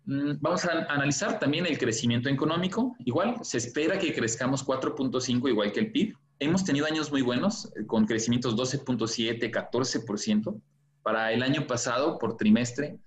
[0.05, 2.95] Mm, vamos a analizar también el crecimiento económico.
[3.05, 6.15] Igual, se espera que crezcamos 4.5 igual que el PIB.
[6.39, 10.61] Hemos tenido años muy buenos, eh, con crecimientos 12.7, 14%.
[11.01, 12.97] Para el año pasado, por trimestre,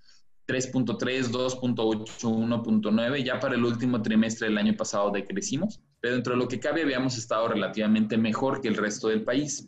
[0.47, 3.23] 3.3, 2.8, 1.9.
[3.23, 6.81] Ya para el último trimestre del año pasado decrecimos, pero dentro de lo que cabe
[6.81, 9.67] habíamos estado relativamente mejor que el resto del país.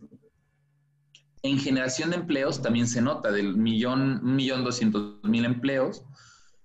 [1.44, 6.04] En generación de empleos también se nota, del millón, millón doscientos mil empleos,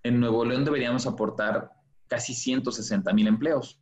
[0.06, 1.72] en Nuevo León deberíamos aportar
[2.06, 3.80] casi 160 mil empleos.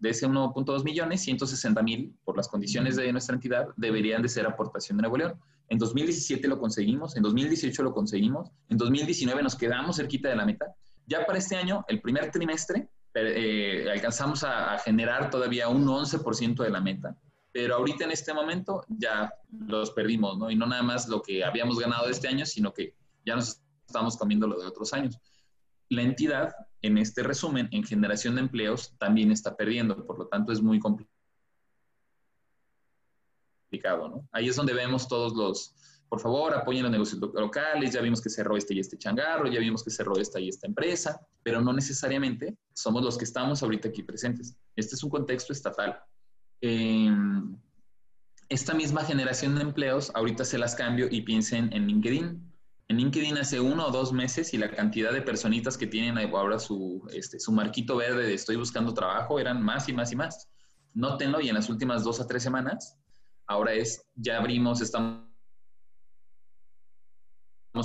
[0.00, 4.46] De ese 1.2 millones, 160 mil, por las condiciones de nuestra entidad, deberían de ser
[4.46, 5.40] aportación de Nuevo León.
[5.68, 10.44] En 2017 lo conseguimos, en 2018 lo conseguimos, en 2019 nos quedamos cerquita de la
[10.44, 10.74] meta.
[11.06, 16.70] Ya para este año, el primer trimestre, eh, alcanzamos a, generar todavía un 11% de
[16.70, 17.16] la meta,
[17.50, 20.50] pero ahorita en este momento ya los perdimos, ¿no?
[20.50, 22.94] Y no nada más lo que habíamos ganado este año, sino que
[23.26, 25.18] ya nos estamos comiendo lo de otros años.
[25.88, 30.52] La entidad, en este resumen, en generación de empleos, también está perdiendo, por lo tanto
[30.52, 31.10] es muy complicado
[34.08, 34.28] ¿no?
[34.32, 35.74] Ahí es donde vemos todos los,
[36.08, 39.60] por favor, apoyen los negocios locales, ya vimos que cerró este y este changarro, ya
[39.60, 43.88] vimos que cerró esta y esta empresa, pero no necesariamente somos los que estamos ahorita
[43.88, 44.56] aquí presentes.
[44.74, 46.00] Este es un contexto estatal.
[46.60, 47.56] Em,
[48.48, 52.52] esta misma generación de empleos, ahorita se las cambio y piensen en LinkedIn.
[52.88, 56.58] En LinkedIn hace uno o dos meses y la cantidad de personitas que tienen ahora
[56.58, 60.48] su, este, su marquito verde de estoy buscando trabajo eran más y más y más.
[60.94, 62.96] Nótenlo y en las últimas dos a tres semanas
[63.48, 65.22] Ahora es, ya abrimos, estamos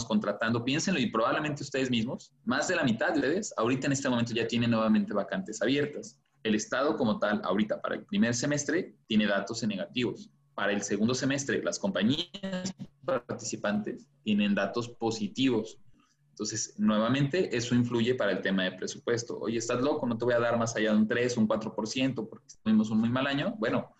[0.07, 4.09] contratando, piénsenlo y probablemente ustedes mismos, más de la mitad de ustedes, ahorita en este
[4.09, 6.19] momento ya tienen nuevamente vacantes abiertas.
[6.43, 10.31] El Estado como tal, ahorita para el primer semestre, tiene datos negativos.
[10.61, 12.71] Para el segundo semestre, las compañías
[13.03, 15.79] participantes tienen datos positivos.
[16.29, 19.39] Entonces, nuevamente, eso influye para el tema de presupuesto.
[19.39, 22.29] Oye, estás loco, no te voy a dar más allá de un 3, un 4%,
[22.29, 23.55] porque tuvimos un muy mal año.
[23.57, 23.95] Bueno,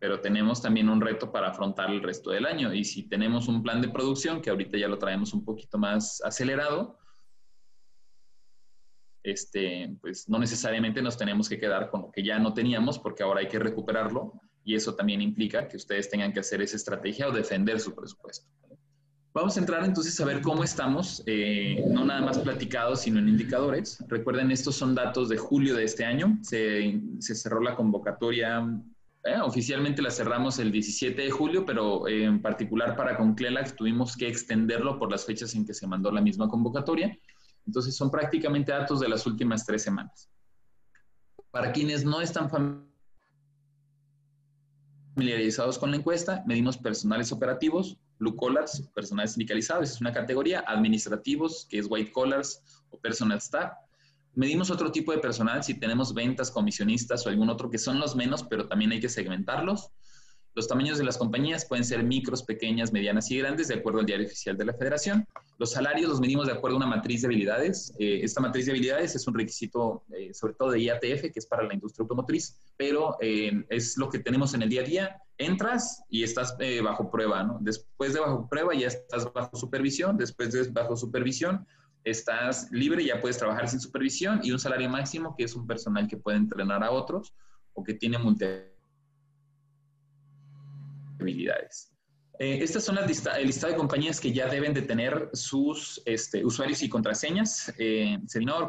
[0.00, 2.74] pero tenemos también un reto para afrontar el resto del año.
[2.74, 6.20] Y si tenemos un plan de producción, que ahorita ya lo traemos un poquito más
[6.24, 6.98] acelerado,
[9.22, 13.22] este, pues no necesariamente nos tenemos que quedar con lo que ya no teníamos porque
[13.22, 17.28] ahora hay que recuperarlo y eso también implica que ustedes tengan que hacer esa estrategia
[17.28, 18.48] o defender su presupuesto.
[19.32, 23.28] Vamos a entrar entonces a ver cómo estamos, eh, no nada más platicados, sino en
[23.28, 24.02] indicadores.
[24.08, 26.36] Recuerden, estos son datos de julio de este año.
[26.42, 28.66] Se, se cerró la convocatoria,
[29.22, 34.16] eh, oficialmente la cerramos el 17 de julio, pero eh, en particular para Conclelac tuvimos
[34.16, 37.16] que extenderlo por las fechas en que se mandó la misma convocatoria.
[37.64, 40.28] Entonces son prácticamente datos de las últimas tres semanas.
[41.52, 42.85] Para quienes no están familiarizados
[45.78, 51.78] con la encuesta, medimos personales operativos, blue collars, personales sindicalizados, es una categoría, administrativos, que
[51.78, 53.72] es white collars o personal staff.
[54.34, 58.14] Medimos otro tipo de personal si tenemos ventas, comisionistas o algún otro que son los
[58.14, 59.90] menos, pero también hay que segmentarlos.
[60.56, 64.06] Los tamaños de las compañías pueden ser micros, pequeñas, medianas y grandes, de acuerdo al
[64.06, 65.26] diario oficial de la federación.
[65.58, 67.94] Los salarios los medimos de acuerdo a una matriz de habilidades.
[67.98, 71.44] Eh, esta matriz de habilidades es un requisito, eh, sobre todo de IATF, que es
[71.44, 75.22] para la industria automotriz, pero eh, es lo que tenemos en el día a día.
[75.36, 77.58] Entras y estás bajo prueba, ¿no?
[77.60, 81.66] Después de bajo prueba ya estás bajo supervisión, después de bajo supervisión
[82.02, 86.08] estás libre, ya puedes trabajar sin supervisión y un salario máximo, que es un personal
[86.08, 87.34] que puede entrenar a otros
[87.74, 88.46] o que tiene multi
[92.38, 96.02] Eh, estas son las lista, el listado de compañías que ya deben de tener sus
[96.04, 97.72] este, usuarios y contraseñas.
[97.78, 98.18] Eh,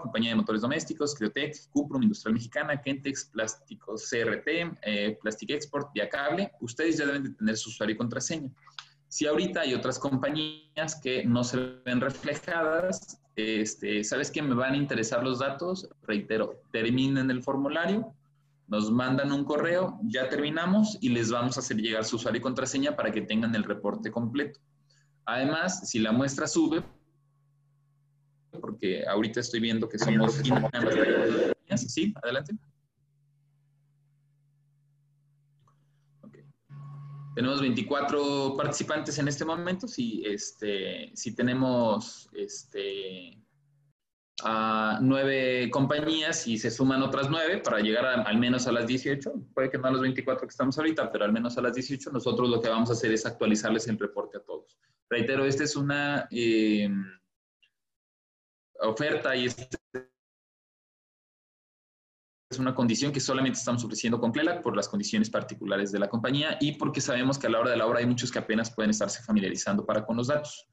[0.01, 4.47] Compañía de Motores Domésticos, Criotec, Cuprum, Industrial Mexicana, Kentex, Plásticos CRT,
[4.83, 6.51] eh, Plastic Export, Cable.
[6.62, 8.49] Ustedes ya deben de tener su usuario y contraseña.
[9.10, 14.73] Si ahorita hay otras compañías que no se ven reflejadas, este, ¿sabes que me van
[14.73, 15.89] a interesar los datos?
[16.03, 18.13] Reitero, terminen el formulario,
[18.67, 22.41] nos mandan un correo, ya terminamos y les vamos a hacer llegar su usuario y
[22.41, 24.60] contraseña para que tengan el reporte completo.
[25.25, 26.84] Además, si la muestra sube,
[28.60, 30.41] porque ahorita estoy viendo que somos...
[31.75, 32.58] Sí, adelante.
[37.36, 39.88] Tenemos 24 participantes en este momento.
[39.88, 43.39] Si, este, si tenemos este,
[44.43, 49.34] a nueve compañías y se suman otras nueve para llegar al menos a las 18.
[49.54, 52.12] Puede que no a los 24 que estamos ahorita, pero al menos a las 18.
[52.12, 54.78] Nosotros lo que vamos a hacer es actualizarles el reporte a todos.
[55.10, 56.89] Reitero, esta es una eh,
[58.82, 59.56] oferta y es
[62.60, 66.58] una condición que solamente estamos ofreciendo con CLELAC por las condiciones particulares de la compañía
[66.62, 68.91] y porque sabemos que a la hora de la hora hay muchos que apenas pueden
[68.91, 70.67] estarse familiarizando para con los datos.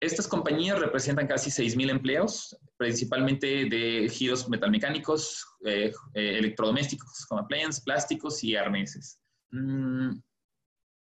[0.00, 7.84] Estas compañías representan casi 6.000 empleos, principalmente de giros metalmecánicos, eh, eh, electrodomésticos como appliances,
[7.84, 9.20] plásticos y arneses.
[9.50, 10.12] Mm,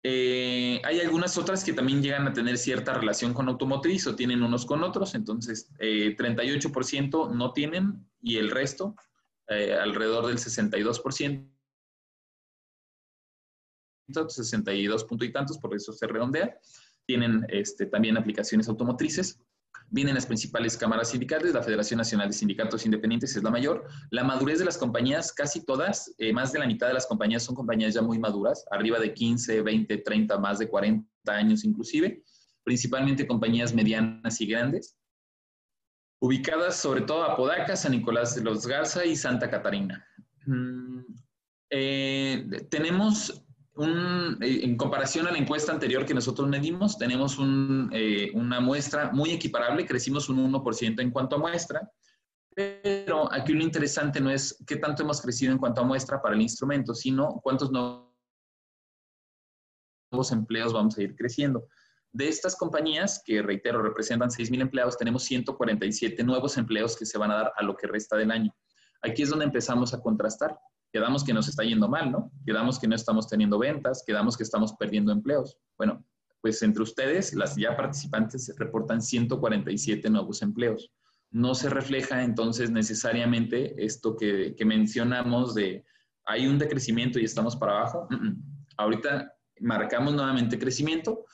[0.01, 4.41] eh, hay algunas otras que también llegan a tener cierta relación con automotriz o tienen
[4.41, 8.95] unos con otros, entonces 38% no tienen y el resto,
[9.47, 11.49] alrededor del 62%,
[14.29, 16.55] 62 punto y tantos, por eso se redondea,
[17.05, 19.39] tienen este, también aplicaciones automotrices.
[19.89, 23.87] Vienen las principales cámaras sindicales, la Federación Nacional de Sindicatos Independientes es la mayor.
[24.09, 27.43] La madurez de las compañías, casi todas, eh, más de la mitad de las compañías
[27.43, 32.23] son compañías ya muy maduras, arriba de 15, 20, 30, más de 40 años inclusive,
[32.63, 34.97] principalmente compañías medianas y grandes,
[36.19, 40.03] ubicadas sobre todo a Podaca, San Nicolás de los Garza y Santa Catarina.
[40.47, 41.01] Mm,
[41.69, 43.44] eh, tenemos
[43.77, 47.37] eh, en comparación a la encuesta anterior que nosotros medimos, tenemos
[47.91, 51.91] eh, una muestra muy equiparable, crecimos un 1% en cuanto a muestra,
[52.55, 56.35] pero aquí lo interesante no es qué tanto hemos crecido en cuanto a muestra para
[56.35, 58.05] el instrumento, sino cuántos nuevos
[60.31, 61.67] empleos vamos a ir creciendo.
[62.13, 67.31] De estas compañías, que reitero, representan 6.000 empleados, tenemos 147 nuevos empleos que se van
[67.31, 68.55] a dar a lo que resta del año.
[69.01, 70.57] Aquí es donde empezamos a contrastar
[70.95, 72.31] quedamos que nos está yendo mal, ¿no?
[72.45, 75.57] Quedamos que no estamos teniendo ventas, quedamos que estamos perdiendo empleos.
[75.77, 76.05] Bueno,
[76.39, 80.93] pues entre ustedes, las ya participantes reportan 147 nuevos empleos.
[81.31, 85.83] No se refleja entonces necesariamente esto que, que mencionamos de
[86.27, 88.07] hay un decrecimiento y estamos para abajo.
[88.77, 91.25] Ahorita marcamos nuevamente crecimiento,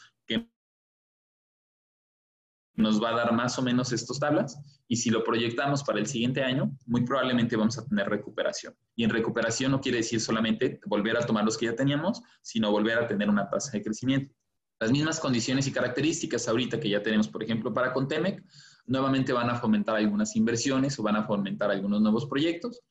[2.76, 4.58] nos va a dar más o menos estas tablas
[4.88, 8.74] y si lo proyectamos para el siguiente año, muy probablemente vamos a tener recuperación.
[8.96, 12.72] Y en recuperación no quiere decir solamente volver a tomar los que ya teníamos, sino
[12.72, 14.34] volver a tener una tasa de crecimiento.
[14.80, 18.44] Las mismas condiciones y características ahorita que ya tenemos, por ejemplo, para Contemec,
[18.88, 22.82] nuevamente van a fomentar algunas inversiones o van a fomentar algunos nuevos proyectos.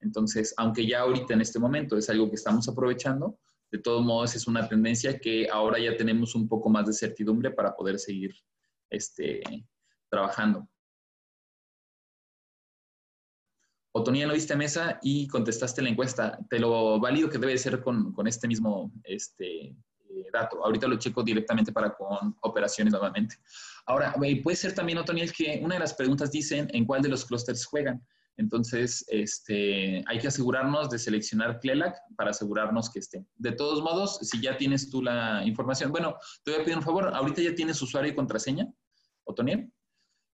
[0.00, 3.38] Entonces, aunque ya ahorita en este momento es algo que estamos aprovechando,
[3.70, 7.50] de todos modos es una tendencia que ahora ya tenemos un poco más de certidumbre
[7.50, 8.32] para poder seguir
[8.90, 9.42] este,
[10.08, 10.68] trabajando.
[13.92, 16.38] Otoniel, lo viste a mesa y contestaste la encuesta.
[16.48, 20.64] Te lo valido que debe ser con, con este mismo este, eh, dato.
[20.64, 23.36] Ahorita lo checo directamente para con operaciones nuevamente.
[23.86, 27.24] Ahora, puede ser también, Otoniel, que una de las preguntas dicen en cuál de los
[27.24, 28.00] clústeres juegan.
[28.36, 33.26] Entonces, este, hay que asegurarnos de seleccionar CLELAC para asegurarnos que esté.
[33.36, 36.82] De todos modos, si ya tienes tú la información, bueno, te voy a pedir un
[36.82, 38.66] favor, ahorita ya tienes usuario y contraseña,
[39.24, 39.72] Otoniel.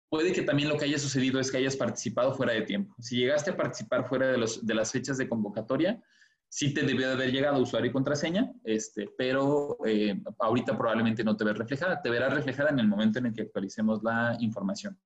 [0.10, 2.96] Puede que también lo que haya sucedido es que hayas participado fuera de tiempo.
[3.00, 6.02] Si llegaste a participar fuera de, los, de las fechas de convocatoria,
[6.48, 11.36] sí te debió de haber llegado usuario y contraseña, este, pero eh, ahorita probablemente no
[11.36, 12.02] te ve reflejada.
[12.02, 14.98] Te verá reflejada en el momento en el que actualicemos la información.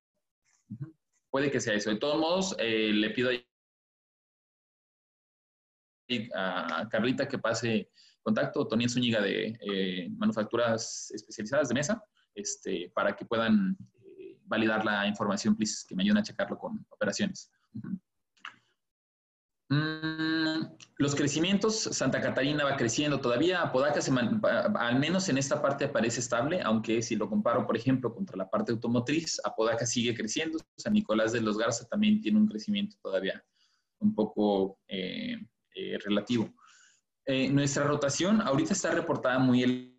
[1.32, 1.90] Puede que sea eso.
[1.90, 3.32] De todos modos, eh, le pido
[6.36, 12.04] a Carlita que pase contacto, Tony Zúñiga de eh, Manufacturas Especializadas de Mesa,
[12.40, 13.78] este, para que puedan
[14.18, 17.52] eh, validar la información, please, que me ayuden a checarlo con operaciones.
[19.72, 20.66] Mm,
[20.98, 26.22] los crecimientos, Santa Catarina va creciendo todavía, Apodaca se al menos en esta parte aparece
[26.22, 30.94] estable, aunque si lo comparo, por ejemplo, contra la parte automotriz, Apodaca sigue creciendo, San
[30.94, 33.44] Nicolás de los Garza también tiene un crecimiento todavía
[34.00, 35.38] un poco eh,
[35.76, 36.52] eh, relativo.
[37.26, 39.99] Eh, nuestra rotación ahorita está reportada muy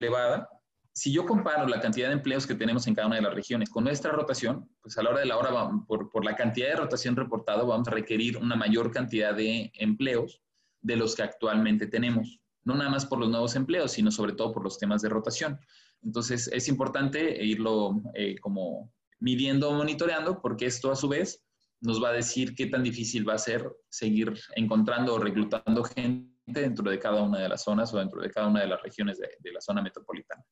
[0.00, 0.48] elevada,
[0.92, 3.70] si yo comparo la cantidad de empleos que tenemos en cada una de las regiones
[3.70, 6.76] con nuestra rotación, pues a la hora de la hora, por, por la cantidad de
[6.76, 10.42] rotación reportado, vamos a requerir una mayor cantidad de empleos
[10.82, 12.40] de los que actualmente tenemos.
[12.64, 15.58] No nada más por los nuevos empleos, sino sobre todo por los temas de rotación.
[16.02, 21.42] Entonces, es importante irlo eh, como midiendo, monitoreando, porque esto a su vez
[21.80, 26.29] nos va a decir qué tan difícil va a ser seguir encontrando o reclutando gente
[26.46, 29.18] dentro de cada una de las zonas o dentro de cada una de las regiones
[29.18, 30.44] de la zona metropolitana.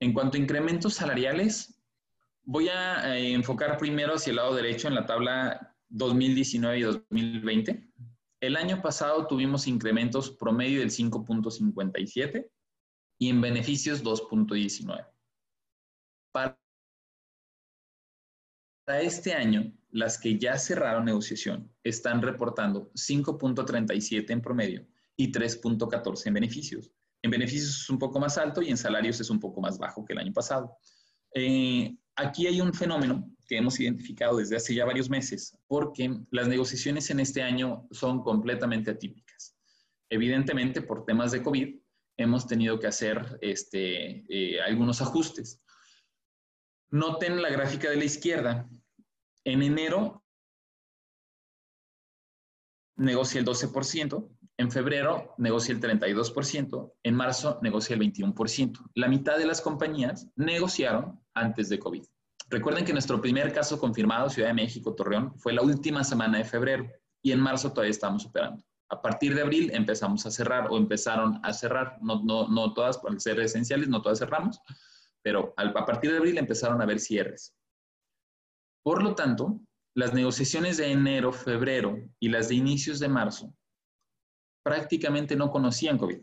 [0.00, 1.80] En cuanto a incrementos salariales,
[2.44, 7.90] voy a eh, enfocar primero hacia el lado derecho en la tabla 2019 y 2020.
[8.40, 12.48] El año pasado tuvimos incrementos promedio del 5.57
[13.18, 15.06] y en beneficios 2.19.
[16.32, 16.56] Para
[19.00, 24.86] este año, las que ya cerraron negociación están reportando 5.37 en promedio
[25.18, 26.92] y 3.14 en beneficios.
[27.22, 30.04] En beneficios es un poco más alto y en salarios es un poco más bajo
[30.04, 30.78] que el año pasado.
[31.34, 36.46] Eh, aquí hay un fenómeno que hemos identificado desde hace ya varios meses, porque las
[36.46, 39.56] negociaciones en este año son completamente atípicas.
[40.08, 41.80] Evidentemente, por temas de COVID,
[42.16, 45.60] hemos tenido que hacer este, eh, algunos ajustes.
[46.90, 48.68] Noten la gráfica de la izquierda.
[49.44, 50.24] En enero
[52.96, 58.90] negocia el 12%, en febrero negocia el 32%, en marzo negocia el 21%.
[58.94, 62.04] La mitad de las compañías negociaron antes de COVID.
[62.50, 66.44] Recuerden que nuestro primer caso confirmado, Ciudad de México, Torreón, fue la última semana de
[66.44, 66.90] febrero
[67.22, 68.64] y en marzo todavía estamos operando.
[68.90, 72.98] A partir de abril empezamos a cerrar o empezaron a cerrar, no, no, no todas,
[72.98, 74.60] por ser esenciales, no todas cerramos,
[75.22, 77.54] pero a partir de abril empezaron a haber cierres.
[78.82, 79.60] Por lo tanto,
[79.94, 83.54] las negociaciones de enero, febrero y las de inicios de marzo
[84.68, 86.20] prácticamente no conocían COVID.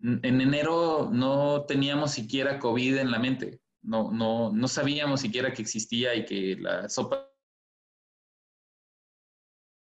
[0.00, 5.62] En enero no teníamos siquiera COVID en la mente, no, no, no sabíamos siquiera que
[5.62, 7.26] existía y que la sopa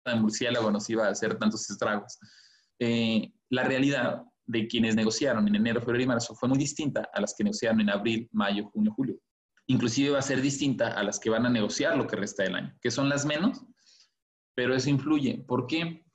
[0.06, 2.20] de murciélago nos iba a hacer tantos estragos.
[2.80, 7.22] Eh, la realidad de quienes negociaron en enero, febrero y marzo fue muy distinta a
[7.22, 9.20] las que negociaron en abril, mayo, junio, julio.
[9.66, 12.56] Inclusive va a ser distinta a las que van a negociar lo que resta del
[12.56, 13.66] año, que son las menos,
[14.54, 15.44] pero eso influye.
[15.48, 16.06] ¿Por qué?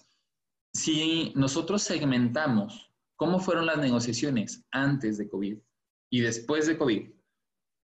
[0.77, 5.59] Si nosotros segmentamos cómo fueron las negociaciones antes de COVID
[6.11, 7.11] y después de COVID,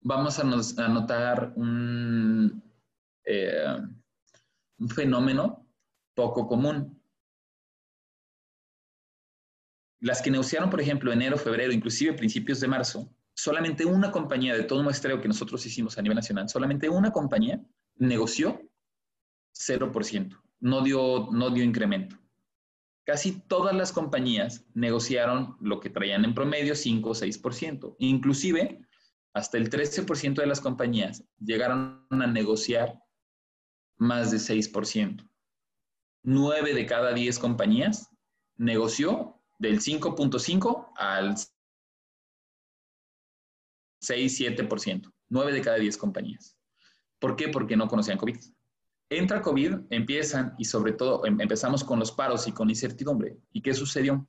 [0.02, 2.62] vamos a, notar un,
[3.24, 3.76] eh,
[4.78, 5.68] un fenómeno
[6.14, 7.02] poco común.
[10.00, 14.62] Las que negociaron, por ejemplo, enero, febrero, inclusive principios de marzo, solamente una compañía de
[14.62, 17.60] todo muestreo que nosotros hicimos a nivel nacional, solamente una compañía
[17.96, 18.60] negoció
[19.56, 22.16] 0%, no dio, no dio incremento
[23.06, 27.96] casi todas las compañías negociaron lo que traían en promedio 5 o 6%.
[28.00, 28.80] Inclusive,
[29.32, 33.00] hasta el 13% de las compañías llegaron a negociar
[33.96, 35.30] más de 6%.
[36.24, 38.10] 9 de cada 10 compañías
[38.56, 41.36] negoció del 5.5 al
[44.02, 45.12] 6-7%.
[45.28, 46.58] 9 de cada 10 compañías.
[47.20, 47.48] ¿Por qué?
[47.48, 48.38] Porque no conocían COVID.
[49.08, 53.36] Entra COVID, empiezan y sobre todo em, empezamos con los paros y con incertidumbre.
[53.52, 54.28] ¿Y qué sucedió?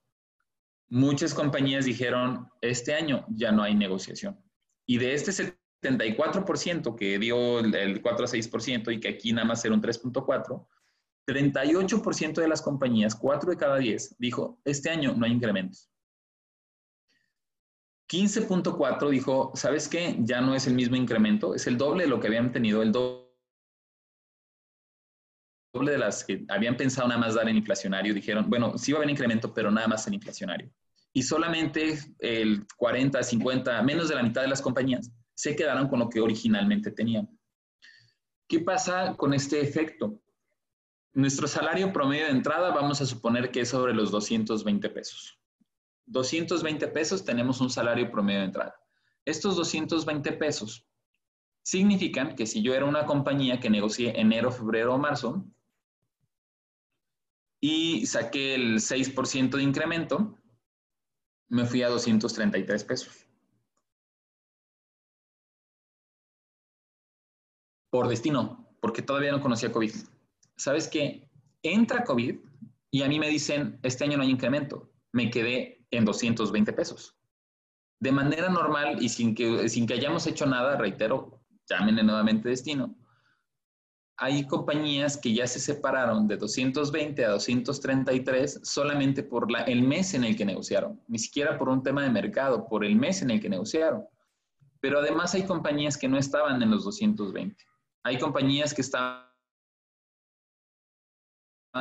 [0.90, 4.40] Muchas compañías dijeron, este año ya no hay negociación.
[4.86, 5.32] Y de este
[5.82, 10.68] 74% que dio el 4 a 6% y que aquí nada más era un 3.4%,
[11.28, 15.90] 38% de las compañías, 4 de cada 10, dijo, este año no hay incrementos.
[18.10, 20.16] 15.4 dijo, ¿sabes qué?
[20.20, 22.94] Ya no es el mismo incremento, es el doble de lo que habían tenido, el
[22.94, 23.27] doble
[25.86, 29.02] de las que habían pensado nada más dar en inflacionario, dijeron, bueno, sí va a
[29.02, 30.70] haber incremento, pero nada más en inflacionario.
[31.14, 36.00] Y solamente el 40, 50, menos de la mitad de las compañías se quedaron con
[36.00, 37.30] lo que originalmente tenían.
[38.48, 40.22] ¿Qué pasa con este efecto?
[41.14, 45.40] Nuestro salario promedio de entrada vamos a suponer que es sobre los 220 pesos.
[46.06, 48.76] 220 pesos tenemos un salario promedio de entrada.
[49.26, 50.88] Estos 220 pesos
[51.64, 55.46] significan que si yo era una compañía que negocié enero, febrero o marzo
[57.70, 60.38] y saqué el 6% de incremento,
[61.50, 63.28] me fui a 233 pesos.
[67.90, 69.92] Por destino, porque todavía no conocía COVID.
[70.56, 71.30] ¿Sabes qué?
[71.62, 72.38] Entra COVID
[72.90, 74.90] y a mí me dicen, este año no hay incremento.
[75.12, 77.18] Me quedé en 220 pesos.
[78.00, 82.96] De manera normal y sin que, sin que hayamos hecho nada, reitero, llámenle nuevamente destino,
[84.20, 90.16] hay compañías que ya se separaron de 220 a 233 solamente por la, el mes
[90.16, 93.30] en el que negociaron, ni siquiera por un tema de mercado, por el mes en
[93.30, 94.06] el que negociaron.
[94.80, 97.64] Pero además hay compañías que no estaban en los 220.
[98.04, 99.24] Hay compañías que estaban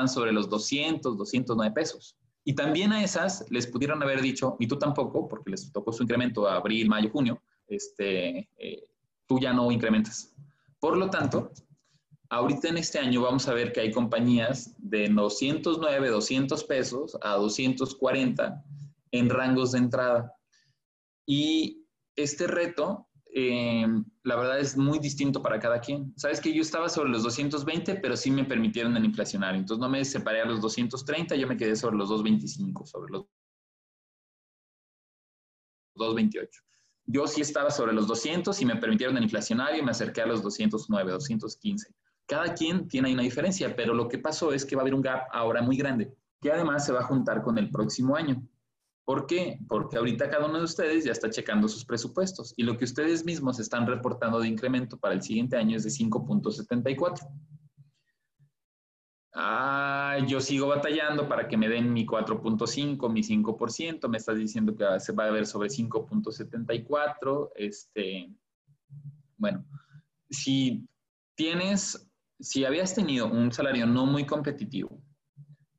[0.07, 2.19] sobre los 200, 209 pesos.
[2.45, 6.03] Y también a esas les pudieron haber dicho, y tú tampoco, porque les tocó su
[6.03, 8.85] incremento a abril, mayo, junio, este, eh,
[9.27, 10.35] tú ya no incrementas.
[10.79, 11.51] Por lo tanto,
[12.31, 17.35] ahorita en este año vamos a ver que hay compañías de 209, 200 pesos a
[17.35, 18.65] 240
[19.13, 20.35] en rangos de entrada.
[21.27, 23.87] Y este reto, eh,
[24.23, 26.13] la verdad es muy distinto para cada quien.
[26.17, 29.61] Sabes que yo estaba sobre los 220, pero sí me permitieron el inflacionario.
[29.61, 33.27] Entonces no me separé a los 230, yo me quedé sobre los 225, sobre los
[35.95, 36.63] 228.
[37.09, 40.27] Yo sí estaba sobre los 200 y me permitieron el inflacionario y me acerqué a
[40.27, 41.95] los 209, 215.
[42.27, 44.95] Cada quien tiene ahí una diferencia, pero lo que pasó es que va a haber
[44.95, 48.43] un gap ahora muy grande, que además se va a juntar con el próximo año.
[49.05, 49.61] ¿Por qué?
[49.69, 53.25] Porque ahorita cada uno de ustedes ya está checando sus presupuestos y lo que ustedes
[53.25, 57.21] mismos están reportando de incremento para el siguiente año es de 5.74.
[59.33, 64.75] Ah, yo sigo batallando para que me den mi 4.5, mi 5%, me estás diciendo
[64.75, 67.51] que se va a ver sobre 5.74.
[67.55, 68.35] Este,
[69.37, 69.65] bueno,
[70.29, 70.89] si
[71.37, 72.06] tienes
[72.39, 75.03] si habías tenido un salario no muy competitivo,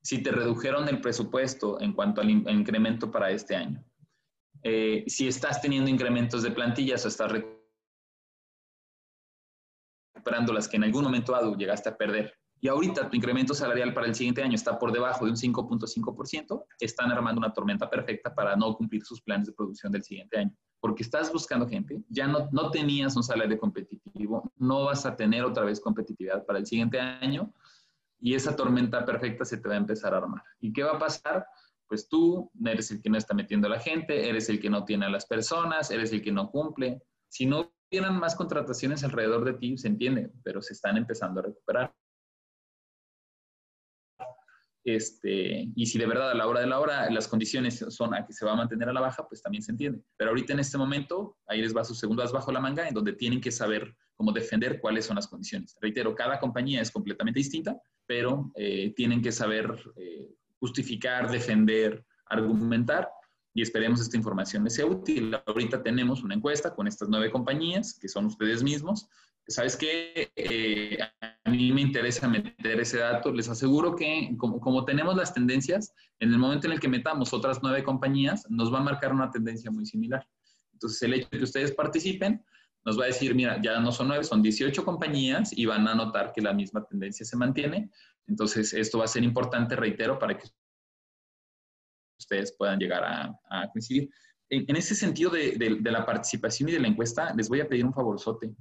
[0.01, 3.83] si te redujeron el presupuesto en cuanto al incremento para este año,
[4.63, 7.31] eh, si estás teniendo incrementos de plantillas o estás
[10.15, 13.93] recuperando las que en algún momento dado llegaste a perder, y ahorita tu incremento salarial
[13.93, 18.33] para el siguiente año está por debajo de un 5.5%, están armando una tormenta perfecta
[18.33, 22.27] para no cumplir sus planes de producción del siguiente año porque estás buscando gente, ya
[22.27, 26.65] no, no tenías un salario competitivo, no vas a tener otra vez competitividad para el
[26.65, 27.51] siguiente año
[28.19, 30.43] y esa tormenta perfecta se te va a empezar a armar.
[30.59, 31.45] ¿Y qué va a pasar?
[31.87, 34.85] Pues tú eres el que no está metiendo a la gente, eres el que no
[34.85, 37.01] tiene a las personas, eres el que no cumple.
[37.29, 41.43] Si no hubieran más contrataciones alrededor de ti, se entiende, pero se están empezando a
[41.43, 41.93] recuperar.
[44.87, 48.25] Este, y si de verdad a la hora de la hora las condiciones son a
[48.25, 50.01] que se va a mantener a la baja, pues también se entiende.
[50.15, 52.93] Pero ahorita en este momento, ahí les va su segundo as bajo la manga, en
[52.93, 55.75] donde tienen que saber cómo defender cuáles son las condiciones.
[55.81, 63.09] Reitero, cada compañía es completamente distinta, pero eh, tienen que saber eh, justificar, defender, argumentar
[63.53, 65.35] y esperemos esta información les sea útil.
[65.47, 69.09] Ahorita tenemos una encuesta con estas nueve compañías, que son ustedes mismos,
[69.47, 70.31] ¿sabes qué?
[70.33, 70.97] Eh,
[71.47, 73.31] a mí me interesa meter ese dato.
[73.31, 77.31] Les aseguro que como, como, tenemos las tendencias, en el momento en el que metamos
[77.31, 80.27] otras nueve compañías, nos va a marcar una tendencia muy similar.
[80.73, 82.43] Entonces, el hecho de que ustedes participen
[82.83, 85.95] nos va a decir, mira, ya no son nueve, son 18 compañías y van a
[85.95, 87.91] notar que la misma tendencia se mantiene.
[88.27, 90.49] Entonces, esto va a ser importante, reitero, para que
[92.19, 94.09] ustedes puedan llegar a, a coincidir.
[94.49, 97.61] En, en, ese sentido de, de, de la participación y de la encuesta, les voy
[97.61, 98.53] a pedir un favorzote.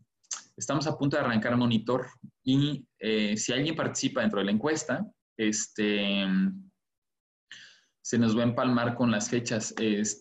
[0.57, 2.07] Estamos a punto de arrancar monitor
[2.43, 5.07] y eh, si alguien participa dentro de la encuesta,
[5.37, 6.25] este,
[8.01, 9.75] se nos va a empalmar con las fechas.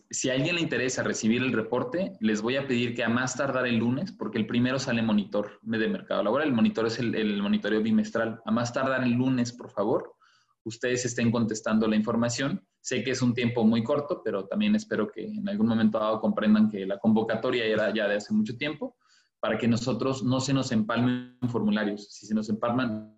[0.09, 3.37] si a alguien le interesa recibir el reporte, les voy a pedir que a más
[3.37, 7.15] tardar el lunes, porque el primero sale monitor de mercado laboral, el monitor es el,
[7.15, 8.41] el monitoreo bimestral.
[8.43, 10.15] A más tardar el lunes, por favor,
[10.63, 12.61] ustedes estén contestando la información.
[12.81, 16.19] Sé que es un tiempo muy corto, pero también espero que en algún momento dado
[16.19, 18.97] comprendan que la convocatoria era ya de hace mucho tiempo
[19.45, 22.11] para que nosotros no se nos empalmen formularios.
[22.11, 23.15] Si se nos empalman,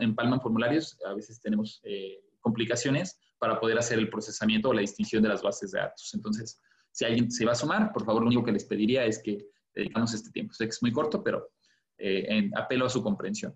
[0.00, 5.22] empalman formularios, a veces tenemos eh, complicaciones para poder hacer el procesamiento o la distinción
[5.22, 6.14] de las bases de datos.
[6.14, 9.22] Entonces, si alguien se va a sumar, por favor, lo único que les pediría es
[9.22, 10.54] que dedicamos este tiempo.
[10.54, 11.50] Sé que es muy corto, pero
[11.98, 13.54] eh, apelo a su comprensión.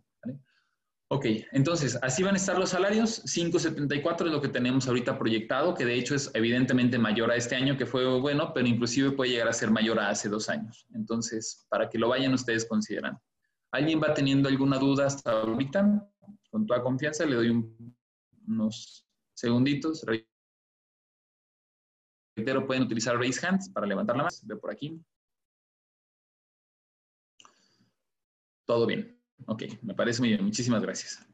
[1.08, 3.22] Ok, entonces, así van a estar los salarios.
[3.24, 7.54] 5.74 es lo que tenemos ahorita proyectado, que de hecho es evidentemente mayor a este
[7.54, 10.86] año, que fue bueno, pero inclusive puede llegar a ser mayor a hace dos años.
[10.94, 13.20] Entonces, para que lo vayan ustedes considerando.
[13.70, 16.08] ¿Alguien va teniendo alguna duda hasta ahorita?
[16.50, 17.64] Con toda confianza, le doy
[18.46, 20.06] unos segunditos.
[22.36, 24.36] Reitero, pueden utilizar raise hands para levantar la mano.
[24.44, 25.00] Ve por aquí.
[28.64, 29.13] Todo bien.
[29.46, 30.44] Ok, me parece muy bien.
[30.44, 31.26] Muchísimas gracias.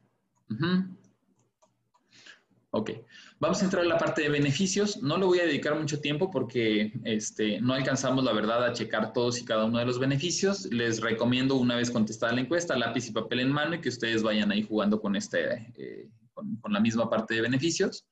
[2.73, 2.91] Ok,
[3.39, 5.01] vamos a entrar a la parte de beneficios.
[5.03, 9.11] No le voy a dedicar mucho tiempo porque este, no alcanzamos, la verdad, a checar
[9.11, 10.65] todos y cada uno de los beneficios.
[10.71, 14.23] Les recomiendo, una vez contestada la encuesta, lápiz y papel en mano y que ustedes
[14.23, 18.07] vayan ahí jugando con, este, eh, con, la misma parte de beneficios.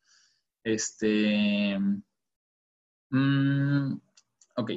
[0.61, 1.79] Este,
[3.11, 3.93] mm,
[4.57, 4.71] ok,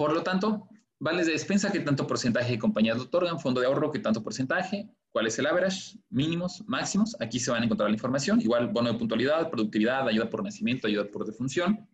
[0.00, 0.66] Por lo tanto,
[0.98, 4.88] vales de despensa, qué tanto porcentaje de compañías otorgan, fondo de ahorro, qué tanto porcentaje,
[5.10, 7.14] cuál es el average, mínimos, máximos.
[7.20, 8.40] Aquí se van a encontrar la información.
[8.40, 11.86] Igual, bono de puntualidad, productividad, ayuda por nacimiento, ayuda por defunción.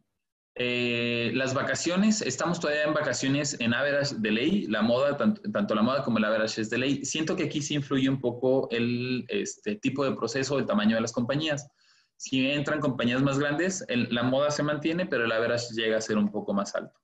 [0.54, 5.82] Eh, las vacaciones, estamos todavía en vacaciones en average de ley, la moda, tanto, la
[5.82, 7.04] moda como el average es de ley.
[7.04, 11.02] Siento que aquí sí influye un poco el este, tipo de proceso, el tamaño de
[11.02, 11.68] las compañías.
[12.14, 16.18] Si entran compañías más grandes, la moda se mantiene, pero el average llega a ser
[16.18, 17.00] un poco más alto.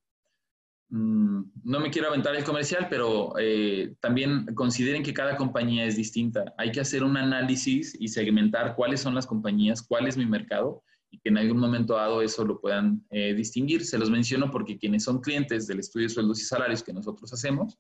[0.95, 5.97] Mm, no me quiero aventar el comercial, pero eh, también consideren que cada compañía es
[5.97, 6.53] distinta.
[6.59, 10.85] Hay que hacer un análisis y segmentar cuáles son las compañías, cuál es mi mercado
[11.11, 13.87] y que en algún momento dado eso lo puedan eh, distinguir.
[13.87, 17.33] Se los menciono porque quienes son clientes del estudio de sueldos y salarios que nosotros
[17.33, 17.79] hacemos,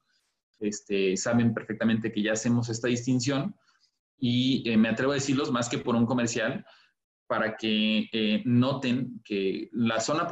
[0.60, 3.54] este, saben perfectamente que ya hacemos esta distinción
[4.16, 6.64] y eh, me atrevo a decirlos más que por un comercial
[7.26, 10.26] para que noten que la zona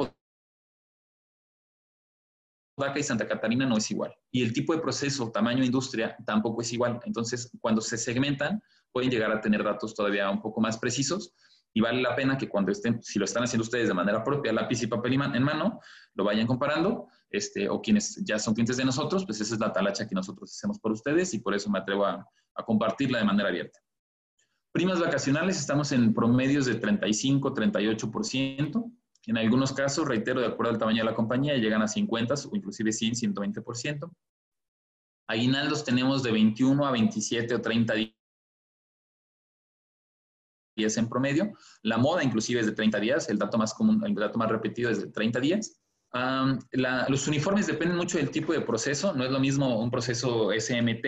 [2.81, 4.13] Daca y Santa Catarina no es igual.
[4.33, 7.01] Y el tipo de proceso, tamaño de industria tampoco es igual.
[7.05, 8.61] Entonces, cuando se segmentan,
[8.93, 11.33] pueden llegar a tener datos todavía un poco más precisos
[11.73, 14.53] y vale la pena que cuando estén, si lo están haciendo ustedes de manera propia,
[14.53, 15.81] lápiz y papel en mano,
[16.15, 19.73] lo vayan comparando, este, o quienes ya son clientes de nosotros, pues esa es la
[19.73, 23.25] talacha que nosotros hacemos por ustedes y por eso me atrevo a, a compartirla de
[23.25, 23.79] manera abierta.
[24.73, 28.93] Primas vacacionales, estamos en promedios de 35, 38%.
[29.31, 32.57] En algunos casos, reitero, de acuerdo al tamaño de la compañía, llegan a 50 o
[32.57, 34.11] inclusive 100, 120%.
[35.29, 37.95] Aguinaldos tenemos de 21 a 27 o 30
[40.75, 41.53] días en promedio.
[41.83, 44.91] La moda inclusive es de 30 días, el dato más común, el dato más repetido
[44.91, 45.80] es de 30 días
[46.13, 49.15] los uniformes dependen mucho del tipo de proceso.
[49.15, 51.05] No es lo mismo un proceso SMT,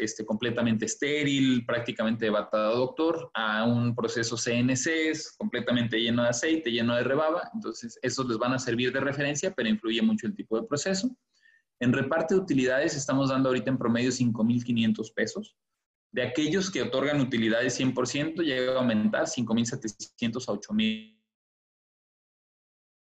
[0.00, 6.96] este, completamente estéril, prácticamente batado doctor, a un proceso CNC, completamente lleno de aceite, lleno
[6.96, 7.50] de rebaba.
[7.54, 11.14] Entonces, esos les van a servir de referencia, pero influye mucho el tipo de proceso.
[11.78, 15.56] En reparte de utilidades estamos dando ahorita en promedio 5.500 pesos.
[16.12, 21.19] De aquellos que otorgan utilidades 100%, llega a aumentar 5.700 a 8.000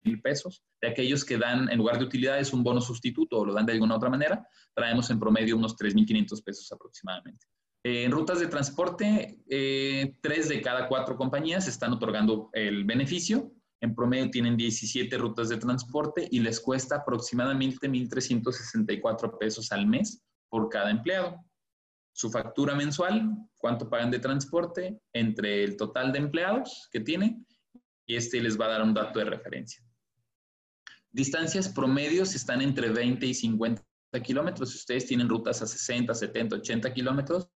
[0.05, 0.63] mil pesos.
[0.81, 3.73] De aquellos que dan, en lugar de utilidades, un bono sustituto o lo dan de
[3.73, 7.47] alguna otra manera, traemos en promedio unos 3.500 pesos aproximadamente.
[7.85, 13.53] en rutas de transporte, eh, tres de cada cuatro compañías están otorgando el beneficio.
[13.81, 20.23] En promedio tienen 17 rutas de transporte y les cuesta aproximadamente 1.364 pesos al mes
[20.49, 21.45] por cada empleado.
[22.13, 27.45] Su factura mensual, cuánto pagan de transporte entre el total de empleados que tienen
[28.07, 29.83] y este les va a dar un dato de referencia.
[31.13, 33.83] Distancias promedios están entre 20 y 50
[34.23, 34.71] kilómetros.
[34.71, 37.49] Si ustedes tienen rutas a 60, 70, 80 kilómetros,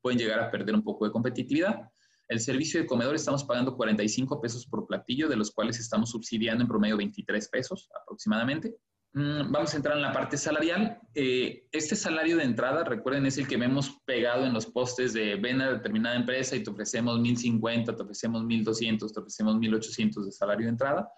[0.00, 1.90] pueden llegar a perder un poco de competitividad.
[2.28, 6.62] El servicio de comedor estamos pagando 45 pesos por platillo, de los cuales estamos subsidiando
[6.62, 8.76] en promedio 23 pesos aproximadamente.
[9.14, 10.98] Mm, vamos a entrar en la parte salarial.
[11.14, 15.36] Eh, este salario de entrada, recuerden, es el que vemos pegado en los postes de
[15.36, 20.32] ven a determinada empresa y te ofrecemos 1050, te ofrecemos 1200, te ofrecemos 1800 de
[20.32, 21.10] salario de entrada.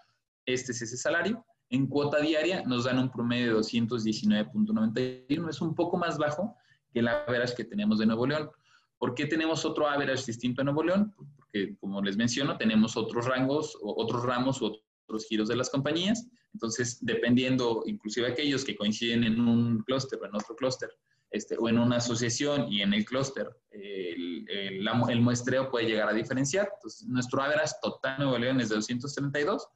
[0.45, 1.47] Este es ese salario.
[1.71, 5.49] En cuota diaria nos dan un promedio de 219.91.
[5.49, 6.57] Es un poco más bajo
[6.93, 8.51] que el average que tenemos de Nuevo León.
[8.99, 11.15] ¿Por qué tenemos otro average distinto en Nuevo León?
[11.37, 14.83] Porque, como les menciono, tenemos otros rangos, otros ramos, otros
[15.29, 20.37] giros de las compañías entonces, dependiendo, inclusive aquellos que coinciden en un clúster o en
[20.37, 20.89] otro clúster,
[21.31, 26.13] este, o en una asociación y en el clúster, el, el, muestreo puede llegar a
[26.13, 26.71] diferenciar.
[26.77, 29.69] Entonces, nuestro average total Nuevo León es de 232,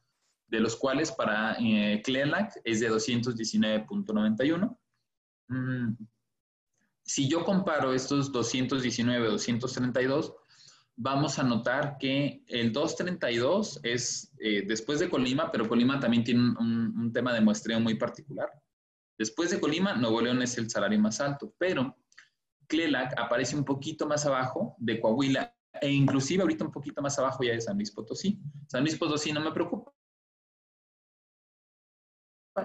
[0.46, 2.00] de los cuales para eh,
[2.64, 4.78] es de 219.91.
[5.48, 5.94] Mm,
[7.02, 10.32] si yo comparo estos 219, 232,
[11.00, 16.40] vamos a notar que el 232 es eh, después de Colima, pero Colima también tiene
[16.40, 18.50] un, un tema de muestreo muy particular.
[19.16, 21.96] Después de Colima, Nuevo León es el salario más alto, pero
[22.66, 27.44] CLELAC aparece un poquito más abajo de Coahuila e inclusive ahorita un poquito más abajo
[27.44, 28.40] ya de San Luis Potosí.
[28.66, 29.92] San Luis Potosí no me preocupa,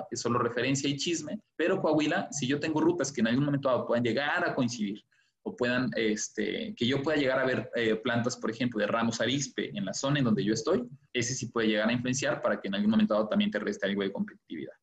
[0.09, 3.86] es solo referencia y chisme, pero Coahuila, si yo tengo rutas que en algún momento
[3.86, 5.03] puedan llegar a coincidir
[5.44, 9.20] o puedan, este, que yo pueda llegar a ver eh, plantas, por ejemplo, de ramos
[9.20, 12.60] arispe en la zona en donde yo estoy, ese sí puede llegar a influenciar para
[12.60, 14.74] que en algún momento dado también te reste algo de competitividad.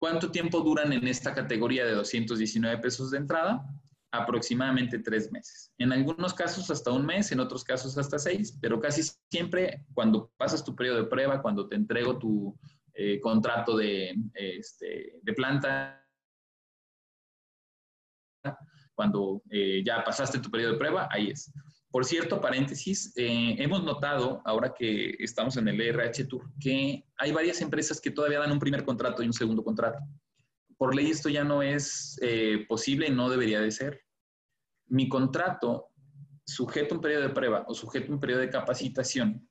[0.00, 3.64] ¿Cuánto tiempo duran en esta categoría de 219 pesos de entrada?
[4.10, 5.72] Aproximadamente tres meses.
[5.78, 10.30] En algunos casos hasta un mes, en otros casos hasta seis, pero casi siempre cuando
[10.36, 12.58] pasas tu periodo de prueba, cuando te entrego tu
[12.92, 16.04] eh, contrato de, este, de planta,
[18.94, 21.52] cuando eh, ya pasaste tu periodo de prueba, ahí es.
[21.90, 27.32] Por cierto, paréntesis, eh, hemos notado, ahora que estamos en el ERH Tour, que hay
[27.32, 30.00] varias empresas que todavía dan un primer contrato y un segundo contrato.
[30.76, 34.00] Por ley esto ya no es eh, posible y no debería de ser.
[34.86, 35.90] Mi contrato,
[36.44, 39.48] sujeto a un periodo de prueba o sujeto a un periodo de capacitación,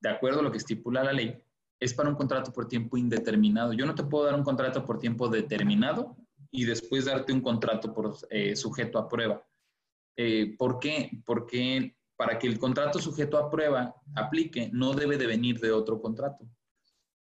[0.00, 1.36] de acuerdo a lo que estipula la ley,
[1.80, 3.72] es para un contrato por tiempo indeterminado.
[3.72, 6.16] Yo no te puedo dar un contrato por tiempo determinado
[6.52, 9.44] y después darte un contrato por eh, sujeto a prueba
[10.16, 11.10] eh, ¿Por qué?
[11.24, 16.00] Porque para que el contrato sujeto a prueba aplique, no debe de venir de otro
[16.00, 16.46] contrato.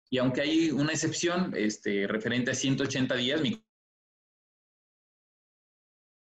[0.09, 3.63] Y aunque hay una excepción este, referente a 180 días, mi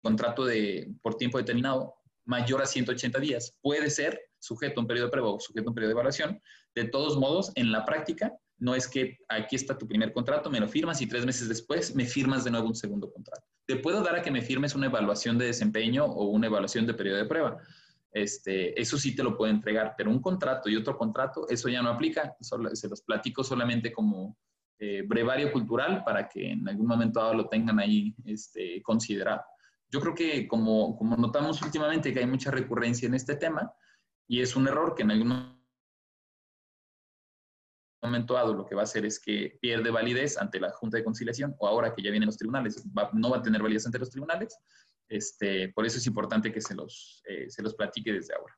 [0.04, 1.96] contrato de, por tiempo determinado
[2.26, 5.72] mayor a 180 días puede ser sujeto a un periodo de prueba o sujeto a
[5.72, 6.42] un periodo de evaluación.
[6.76, 10.60] De todos modos, en la práctica, no es que aquí está tu primer contrato, me
[10.60, 13.42] lo firmas y tres meses después me firmas de nuevo un segundo contrato.
[13.66, 16.94] Te puedo dar a que me firmes una evaluación de desempeño o una evaluación de
[16.94, 17.58] periodo de prueba.
[18.12, 21.82] Este, eso sí te lo puedo entregar, pero un contrato y otro contrato, eso ya
[21.82, 22.36] no aplica.
[22.40, 24.38] se los platico solamente como
[24.78, 29.42] eh, brevario cultural para que en algún momento lo tengan ahí este, considerado.
[29.90, 33.74] Yo creo que como, como notamos últimamente que hay mucha recurrencia en este tema
[34.28, 35.61] y es un error que en algún momento
[38.02, 41.56] dado lo que va a hacer es que pierde validez ante la Junta de Conciliación
[41.60, 42.84] o ahora que ya vienen los tribunales,
[43.14, 44.58] no va a tener validez ante los tribunales.
[45.08, 48.58] Este, por eso es importante que se los, eh, se los platique desde ahora.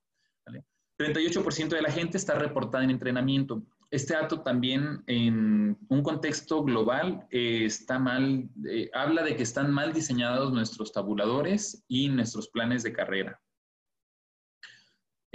[0.99, 3.63] 38% de la gente está reportada en entrenamiento.
[3.89, 9.71] Este dato también en un contexto global eh, está mal, eh, habla de que están
[9.71, 13.41] mal diseñados nuestros tabuladores y nuestros planes de carrera.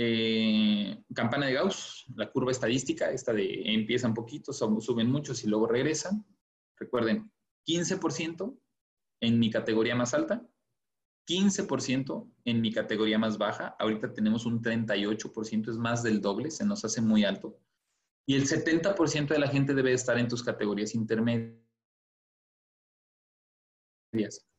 [0.01, 5.49] Eh, campana de Gauss, la curva estadística, esta de empieza un poquito, suben muchos y
[5.49, 6.25] luego regresan.
[6.77, 7.33] Recuerden,
[7.67, 8.57] 15%
[9.21, 10.49] en mi categoría más alta,
[11.29, 13.75] 15% en mi categoría más baja.
[13.81, 17.59] Ahorita tenemos un 38%, es más del doble, se nos hace muy alto.
[18.25, 21.59] Y el 70% de la gente debe estar en tus categorías intermedias.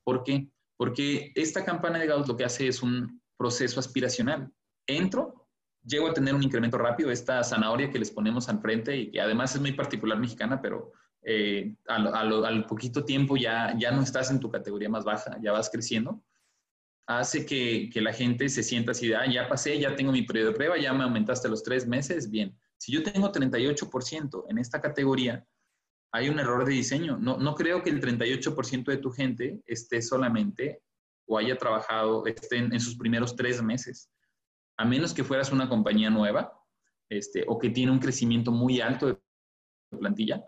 [0.04, 0.52] ¿Por qué?
[0.76, 4.52] Porque esta campana de Gauss lo que hace es un proceso aspiracional
[4.98, 5.40] entro,
[5.86, 9.22] llego a tener un incremento rápido, esta zanahoria que les ponemos al frente y que
[9.22, 10.92] además es muy particular mexicana, pero
[11.24, 15.70] eh, al, poquito tiempo ya, ya no estás en tu categoría más baja, ya vas
[15.70, 16.24] creciendo,
[17.08, 20.50] hace que, que la gente se sienta así ah, ya pasé, ya tengo mi periodo
[20.52, 22.58] de prueba, ya me aumentaste los tres meses, bien.
[22.78, 25.46] Si yo tengo 38% en esta categoría,
[26.12, 27.18] hay un error de diseño.
[27.18, 30.82] No, no creo que el 38% de tu gente esté solamente
[31.28, 34.10] o haya trabajado, esté en sus primeros tres meses
[34.80, 36.54] a menos que fueras una compañía nueva
[37.10, 39.18] este, o que tiene un crecimiento muy alto de
[39.98, 40.42] plantilla,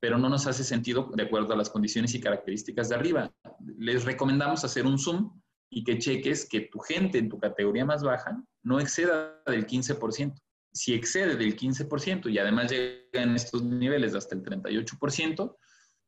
[0.00, 3.32] pero no nos hace sentido de acuerdo a las condiciones y características de arriba.
[3.78, 8.02] Les recomendamos hacer un zoom y que cheques que tu gente en tu categoría más
[8.02, 10.34] baja no exceda del 15%.
[10.72, 15.56] Si excede del 15% y además llega en estos niveles hasta el 38%,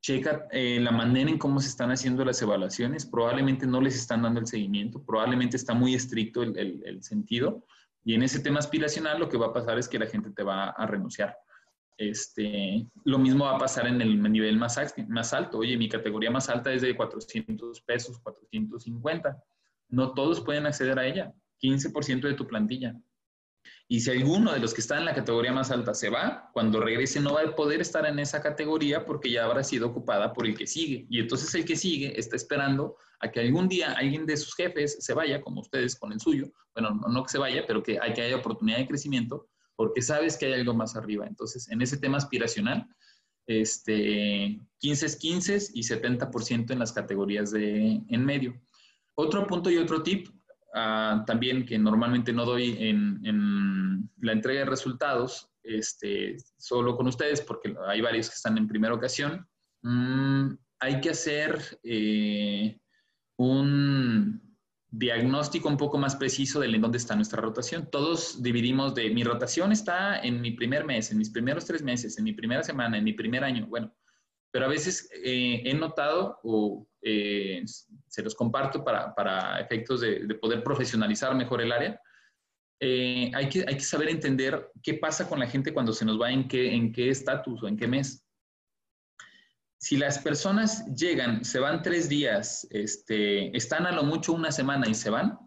[0.01, 4.21] checa eh, la manera en cómo se están haciendo las evaluaciones, probablemente no les están
[4.21, 7.65] dando el seguimiento, probablemente está muy estricto el, el, sentido,
[8.03, 10.43] y en ese tema aspiracional lo que va a pasar es que la gente te
[10.43, 11.35] va a renunciar.
[11.97, 14.79] Este, lo mismo va a pasar en el nivel más,
[15.09, 15.57] más alto.
[15.57, 19.37] Oye, mi categoría más alta es de 400 pesos, 450.
[19.89, 21.33] No todos pueden acceder a ella.
[21.61, 22.95] 15% de tu plantilla.
[23.87, 26.79] Y si alguno de los que están en la categoría más alta se va, cuando
[26.79, 30.45] regrese no va a poder estar en esa categoría porque ya habrá sido ocupada por
[30.45, 31.07] el que sigue.
[31.09, 34.97] Y entonces el que sigue está esperando a que algún día alguien de sus jefes
[34.99, 36.51] se vaya, como ustedes con el suyo.
[36.73, 40.37] Bueno, no, que se vaya, pero que, hay, que haya oportunidad de crecimiento porque sabes
[40.37, 41.25] que hay algo más arriba.
[41.25, 42.85] Entonces, en ese tema aspiracional,
[43.47, 48.61] este, 15 es 15 y 70% en las categorías de en medio.
[49.15, 50.27] Otro punto y otro tip
[50.73, 57.41] Ah, también que normalmente no doy en, la entrega de resultados, este, solo con ustedes,
[57.41, 59.47] porque hay varios que están en primera ocasión,
[59.81, 60.49] mm,
[60.79, 62.79] hay que hacer eh,
[63.37, 64.41] un
[64.91, 67.89] diagnóstico un poco más preciso de en dónde está nuestra rotación.
[67.91, 72.17] Todos dividimos de mi rotación está en mi primer mes, en mis primeros tres meses,
[72.17, 73.67] en mi primera semana, en mi primer año.
[73.67, 73.93] Bueno,
[74.51, 77.63] pero a veces eh, he notado o eh,
[78.07, 82.01] se los comparto para, efectos de, poder profesionalizar mejor el área.
[82.79, 86.19] Eh, hay, que, hay que saber entender qué pasa con la gente cuando se nos
[86.19, 88.25] va en qué en qué estatus o en qué mes.
[89.77, 94.89] Si las personas llegan, se van tres días, este, están a lo mucho una semana
[94.89, 95.37] y se van,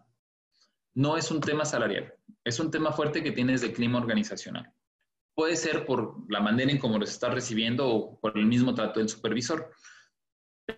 [0.95, 4.71] no es un tema salarial, es un tema fuerte que tienes de clima organizacional.
[5.35, 8.99] Puede ser por la manera en cómo los estás recibiendo o por el mismo trato
[8.99, 9.71] del supervisor.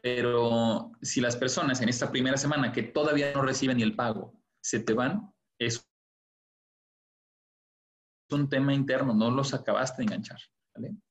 [0.02, 4.42] Pero si las personas en esta primera semana que todavía no reciben ni el pago
[4.62, 5.88] se te van, es
[8.32, 10.40] un tema interno, no los acabaste de enganchar.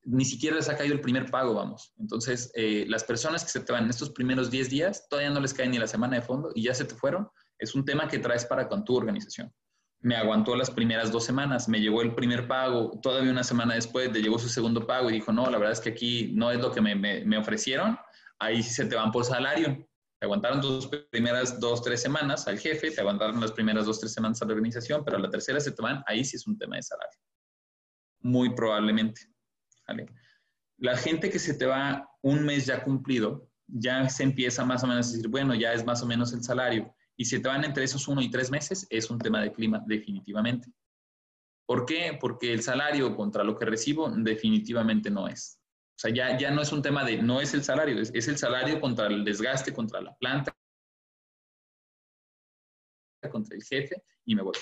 [0.02, 1.92] Ni siquiera les ha caído el primer pago, vamos.
[1.98, 5.40] Entonces, eh, las personas que se te van en estos primeros 10 días, todavía no
[5.40, 7.28] les cae ni la semana de fondo y ya se te fueron,
[7.58, 9.52] es un tema que traes para con tu organización.
[10.04, 14.12] Me aguantó las primeras dos semanas, me llegó el primer pago, todavía una semana después
[14.12, 16.60] le llegó su segundo pago y dijo, no, la verdad es que aquí no es
[16.60, 17.98] lo que me, ofrecieron,
[18.38, 19.88] ahí sí se te van por salario.
[20.20, 24.12] Te aguantaron tus primeras dos, tres semanas al jefe, te aguantaron las primeras dos, tres
[24.12, 26.58] semanas a la organización, pero a la tercera se te van, ahí sí es un
[26.58, 27.18] tema de salario.
[28.20, 29.22] Muy probablemente.
[30.76, 34.86] La gente que se te va un mes ya cumplido, ya se empieza más o
[34.86, 36.94] menos a decir, bueno, ya es más o menos el salario.
[37.16, 39.82] Y si te van entre esos uno y tres meses, es un tema de clima,
[39.86, 40.72] definitivamente.
[41.66, 42.16] ¿Por qué?
[42.20, 45.58] Porque el salario contra lo que recibo definitivamente no es.
[45.96, 48.36] O sea, ya, ya no es un tema de, no es el salario, es, el
[48.36, 50.54] salario contra el desgaste, contra la planta,
[53.30, 54.54] contra el jefe y me voy.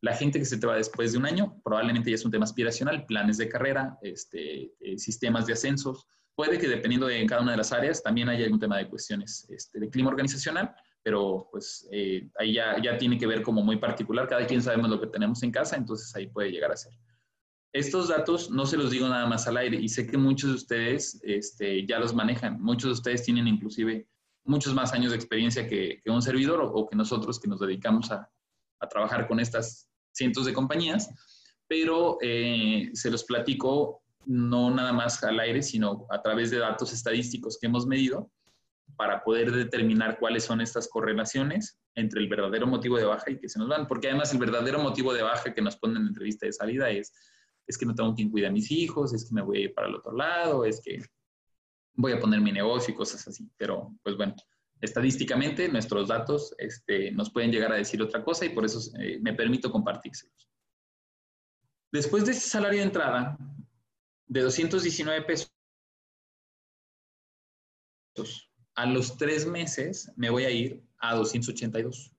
[0.00, 2.44] La gente que se te va después de un año probablemente ya es un tema
[2.44, 6.06] aspiracional, planes de carrera, este, eh, sistemas de ascensos.
[6.34, 9.46] Puede que dependiendo de cada una de las áreas también haya algún tema de cuestiones
[9.50, 10.74] este, de clima organizacional,
[11.06, 14.26] pero pues eh, ahí ya, ya tiene que ver como muy particular.
[14.26, 16.94] Cada quien sabemos lo que tenemos en casa, entonces ahí puede llegar a ser.
[17.72, 20.56] Estos datos no se los digo nada más al aire y sé que muchos de
[20.56, 22.60] ustedes este, ya los manejan.
[22.60, 24.08] Muchos de ustedes tienen inclusive
[24.42, 28.28] muchos más años de experiencia que, un servidor o, que nosotros que nos dedicamos a,
[28.90, 31.08] trabajar con estas cientos de compañías,
[31.68, 36.92] pero eh, se los platico no nada más al aire, sino a través de datos
[36.92, 38.28] estadísticos que hemos medido
[38.96, 43.48] para poder determinar cuáles son estas correlaciones entre el verdadero motivo de baja y que
[43.48, 43.86] se nos van.
[43.86, 47.12] Porque además el verdadero motivo de baja que nos ponen en entrevista de salida es
[47.66, 49.74] es que no tengo quien cuide a mis hijos, es que me voy a ir
[49.74, 51.02] para el otro lado, es que
[51.94, 53.50] voy a poner mi negocio y cosas así.
[53.56, 54.34] Pero, pues bueno,
[54.80, 59.18] estadísticamente nuestros datos este, nos pueden llegar a decir otra cosa y por eso eh,
[59.20, 60.48] me permito compartírselos.
[61.90, 63.36] Después de ese salario de entrada
[64.26, 65.52] de 219 pesos,
[68.76, 72.12] a los tres meses me voy a ir a 282.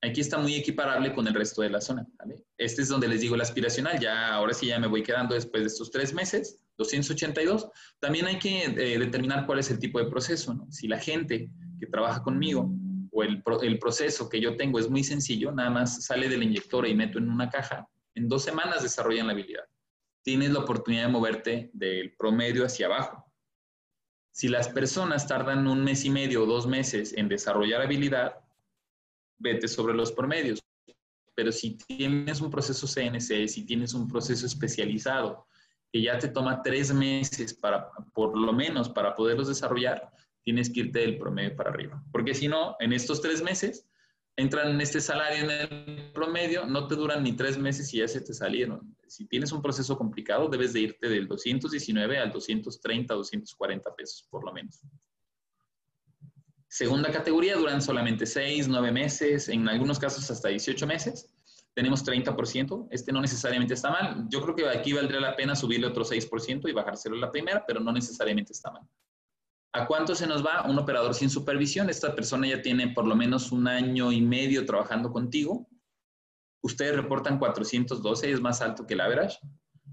[0.00, 2.06] Aquí está muy equiparable con el resto de la zona.
[2.56, 3.98] Este es donde les digo el aspiracional.
[3.98, 7.68] Ya, ahora sí ya me voy quedando después de estos tres meses, 282.
[7.98, 10.66] También hay que eh, determinar cuál es el tipo de proceso.
[10.70, 11.50] Si la gente
[11.80, 12.72] que trabaja conmigo
[13.10, 16.88] o el, proceso que yo tengo es muy sencillo, nada más sale de la inyectora
[16.88, 19.64] y meto en una caja, en dos semanas desarrollan la habilidad.
[20.22, 23.27] Tienes la oportunidad de moverte del promedio hacia abajo.
[24.38, 28.36] Si las personas tardan un mes y medio o dos meses en desarrollar habilidad,
[29.36, 30.62] vete sobre los promedios.
[31.34, 35.48] Pero si tienes un proceso CNC, si tienes un proceso especializado,
[35.92, 40.08] que ya te toma tres meses para, por lo menos, para poderlos desarrollar,
[40.44, 42.00] tienes que irte del promedio para arriba.
[42.12, 43.87] Porque si no, en estos tres meses,
[44.38, 48.06] entran en este salario en el promedio, no te duran ni tres meses y ya
[48.06, 48.96] se te salieron.
[49.08, 54.44] Si tienes un proceso complicado, debes de irte del 219 al 230, 240 pesos, por
[54.44, 54.80] lo menos.
[56.68, 61.34] Segunda categoría duran solamente 6, 9 meses, en algunos casos hasta 18 meses.
[61.74, 64.26] Tenemos 30%, este no necesariamente está mal.
[64.28, 67.64] Yo creo que aquí valdría la pena subirle otro 6% y bajárselo a la primera,
[67.66, 68.82] pero no necesariamente está mal.
[69.72, 71.90] ¿A cuánto se nos va un operador sin supervisión?
[71.90, 75.68] Esta persona ya tiene por lo menos un año y medio trabajando contigo.
[76.62, 79.38] Ustedes reportan 412, es más alto que el average.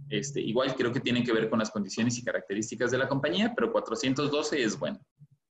[0.10, 3.54] Este, igual creo que tiene que ver con las condiciones y características de la compañía,
[3.56, 5.00] pero 412 es bueno.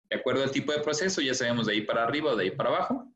[0.09, 2.51] De acuerdo al tipo de proceso, ya sabemos de ahí para arriba o de ahí
[2.51, 3.13] para abajo.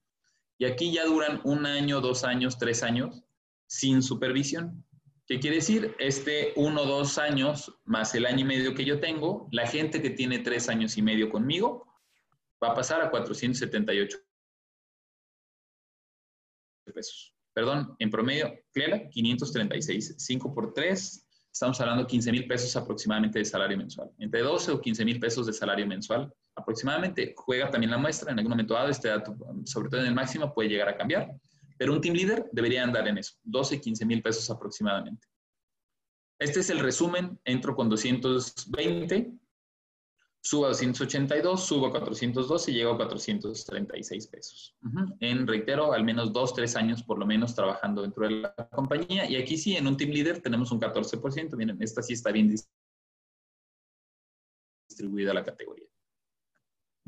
[0.59, 3.23] Y aquí ya duran un año, dos años, tres años
[3.67, 4.85] sin supervisión.
[5.27, 5.95] ¿Qué quiere decir?
[5.99, 10.11] Este uno, dos años más el año y medio que yo tengo, la gente que
[10.11, 11.85] tiene tres años y medio conmigo
[12.63, 14.19] va a pasar a 478
[16.95, 17.35] pesos.
[17.53, 20.15] Perdón, en promedio, Clela, 536.
[20.17, 24.13] 5 por 3, estamos hablando de 15 mil pesos aproximadamente de salario mensual.
[24.19, 27.35] Entre 12 o 15 mil pesos de salario mensual aproximadamente.
[27.37, 30.55] Juega también la muestra, en algún momento dado este dato, sobre todo en el máximo,
[30.55, 31.35] puede llegar a cambiar.
[31.79, 35.27] Pero un team leader debería andar en eso, 12, 15 mil pesos aproximadamente.
[36.39, 39.33] Este es el resumen, entro con 220,
[40.43, 44.77] subo a 282, subo a 412 y llego a 436 pesos.
[45.21, 49.29] En, reitero, al menos dos, tres años por lo menos trabajando dentro de la compañía.
[49.29, 51.57] Y aquí sí, en un team leader tenemos un 14%.
[51.57, 52.55] Miren, esta sí está bien
[54.89, 55.89] distribuida la categoría.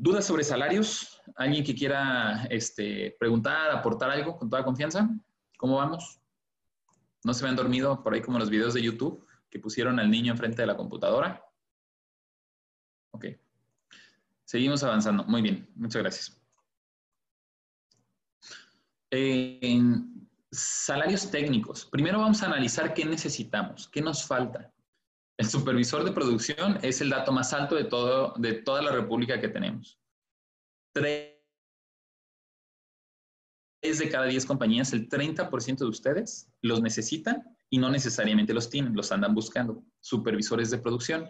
[0.01, 1.21] ¿Dudas sobre salarios?
[1.35, 5.09] ¿Alguien que quiera este, preguntar, aportar algo con toda confianza?
[5.57, 6.21] ¿Cómo vamos?
[7.25, 10.09] ¿No se me han dormido por ahí como los videos de YouTube que pusieron al
[10.09, 11.43] niño enfrente de la computadora?
[13.11, 13.25] Ok.
[14.45, 15.25] Seguimos avanzando.
[15.25, 15.69] Muy bien.
[15.75, 16.41] Muchas gracias.
[19.11, 21.85] En salarios técnicos.
[21.87, 24.71] Primero vamos a analizar qué necesitamos, qué nos falta.
[25.39, 29.39] El supervisor de producción es el dato más alto de, todo, de toda la república
[29.39, 29.97] que tenemos.
[30.93, 31.37] Tres
[33.81, 38.93] de cada diez compañías, el 30% de ustedes los necesitan y no necesariamente los tienen,
[38.93, 39.81] los andan buscando.
[40.01, 41.29] Supervisores de producción.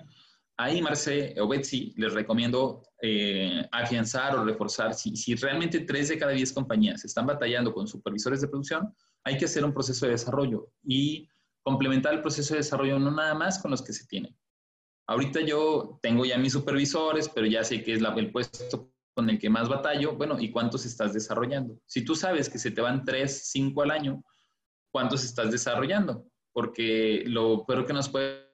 [0.57, 4.95] Ahí, Marce o Betsy, les recomiendo eh, afianzar o reforzar.
[4.95, 8.91] Si, si realmente tres de cada diez compañías están batallando con supervisores de producción,
[9.23, 11.29] hay que hacer un proceso de desarrollo y
[11.63, 14.35] complementar el proceso de desarrollo no nada más con los que se tienen.
[15.07, 19.39] Ahorita yo tengo ya mis supervisores, pero ya sé que es el puesto con el
[19.39, 20.15] que más batallo.
[20.15, 21.81] Bueno, ¿y cuántos estás desarrollando?
[21.87, 24.23] Si tú sabes que se te van tres, cinco al año,
[24.91, 26.25] ¿cuántos estás desarrollando?
[26.53, 28.47] Porque lo peor que nos puede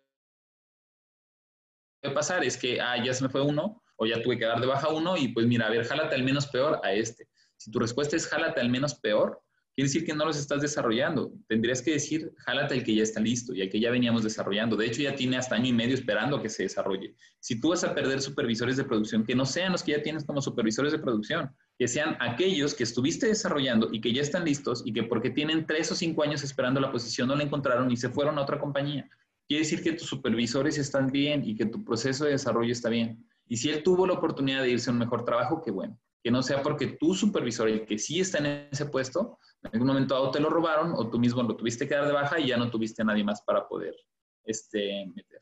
[2.14, 4.68] pasar es que, ah, ya se me fue uno, o ya tuve que dar de
[4.68, 7.28] baja uno, y pues mira, a ver, jálate al menos peor a este.
[7.58, 9.42] Si tu respuesta es jálate al menos peor,
[9.76, 11.34] quiere decir que no los estás desarrollando.
[11.48, 14.78] Tendrías que decir, jálate el que ya está listo y el que ya veníamos desarrollando.
[14.78, 17.14] De hecho, ya tiene hasta año y medio esperando que se desarrolle.
[17.42, 20.24] Si tú vas a perder supervisores de producción, que no sean los que ya tienes
[20.24, 24.82] como supervisores de producción, que sean aquellos que estuviste desarrollando y que ya están listos
[24.86, 27.98] y que porque tienen tres o cinco años esperando la posición no la encontraron y
[27.98, 29.10] se fueron a otra compañía.
[29.48, 33.28] Quiere decir que tus supervisores están bien y que tu proceso de desarrollo está bien.
[33.48, 36.00] Y si él tuvo la oportunidad de irse a un mejor trabajo, qué bueno.
[36.24, 39.88] Que no sea porque tu supervisor, el que sí está en ese puesto, en algún
[39.88, 42.58] momento te lo robaron o tú mismo lo tuviste que dar de baja y ya
[42.58, 43.96] no tuviste a nadie más para poder
[44.44, 45.42] este, meter.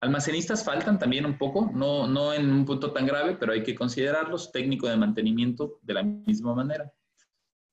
[0.00, 3.74] Almacenistas faltan también un poco, no, no en un punto tan grave, pero hay que
[3.74, 4.52] considerarlos.
[4.52, 6.92] Técnico de mantenimiento de la misma manera.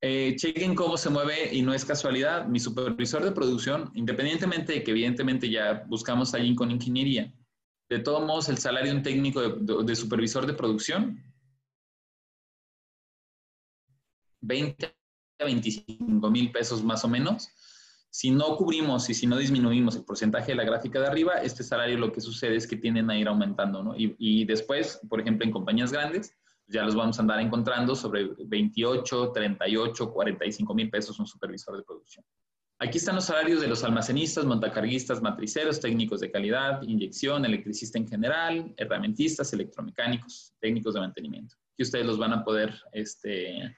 [0.02, 2.46] Eh, chequen cómo se mueve y no es casualidad.
[2.48, 7.34] Mi supervisor de producción, independientemente de que evidentemente ya buscamos a alguien con ingeniería,
[7.90, 11.22] de todos modos el salario de un técnico de, supervisor de producción
[14.42, 14.96] 20
[15.40, 17.50] 25 mil pesos más o menos.
[18.10, 21.64] Si no cubrimos y si no disminuimos el porcentaje de la gráfica de arriba, este
[21.64, 23.96] salario lo que sucede es que tienden a ir aumentando, ¿no?
[23.98, 26.36] Y, y después, por ejemplo, en compañías grandes,
[26.68, 31.84] ya los vamos a andar encontrando sobre 28, 38, 45 mil pesos un supervisor de
[31.84, 32.24] producción.
[32.80, 38.08] Aquí están los salarios de los almacenistas, montacarguistas, matriceros, técnicos de calidad, inyección, electricista en
[38.08, 41.56] general, herramientistas, electromecánicos, técnicos de mantenimiento.
[41.74, 43.78] Aquí ustedes los van a poder este,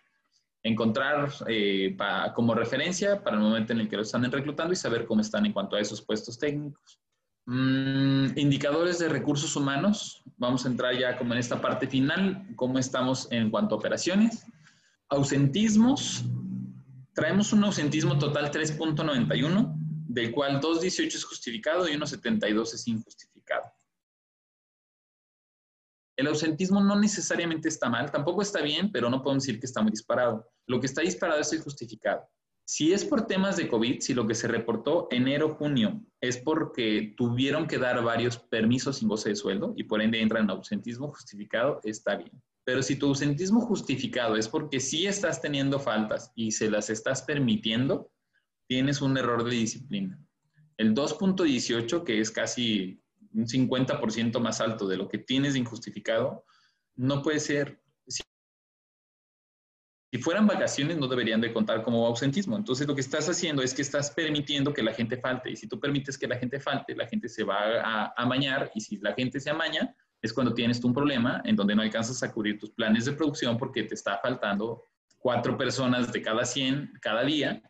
[0.66, 1.95] encontrar eh,
[2.34, 5.45] como referencia para el momento en el que lo están reclutando y saber cómo están
[5.45, 6.99] en cuanto a esos puestos técnicos.
[7.45, 10.24] Mm, indicadores de recursos humanos.
[10.38, 14.43] Vamos a entrar ya como en esta parte final, cómo estamos en cuanto a operaciones.
[15.09, 16.26] Ausentismos.
[17.13, 19.72] Traemos un ausentismo total 3.91,
[20.07, 23.34] del cual 2.18 es justificado y 1.72 es injustificado.
[26.18, 29.82] El ausentismo no necesariamente está mal, tampoco está bien, pero no podemos decir que está
[29.82, 30.49] muy disparado.
[30.68, 32.28] Lo que está disparado es el justificado.
[32.68, 37.68] Si es por temas de COVID, si lo que se reportó enero-junio es porque tuvieron
[37.68, 41.80] que dar varios permisos sin goce de sueldo y por ende entra en ausentismo justificado,
[41.84, 42.32] está bien.
[42.63, 47.22] Pero si tu ausentismo justificado es porque sí estás teniendo faltas y se las estás
[47.22, 48.11] permitiendo,
[48.68, 50.20] tienes un error de disciplina.
[50.78, 52.99] El 2.18, que es casi
[53.36, 56.45] un 50% más alto de lo que tienes injustificado,
[56.95, 57.81] no puede ser.
[58.07, 58.21] Si
[60.21, 62.55] fueran vacaciones, no deberían de contar como ausentismo.
[62.55, 65.51] Entonces, lo que estás haciendo es que estás permitiendo que la gente falte.
[65.51, 68.71] Y si tú permites que la gente falte, la gente se va a amañar.
[68.73, 71.81] Y si la gente se amaña, es cuando tienes tú un problema en donde no
[71.81, 74.83] alcanzas a cubrir tus planes de producción porque te está faltando
[75.17, 77.61] cuatro personas de cada 100 cada día.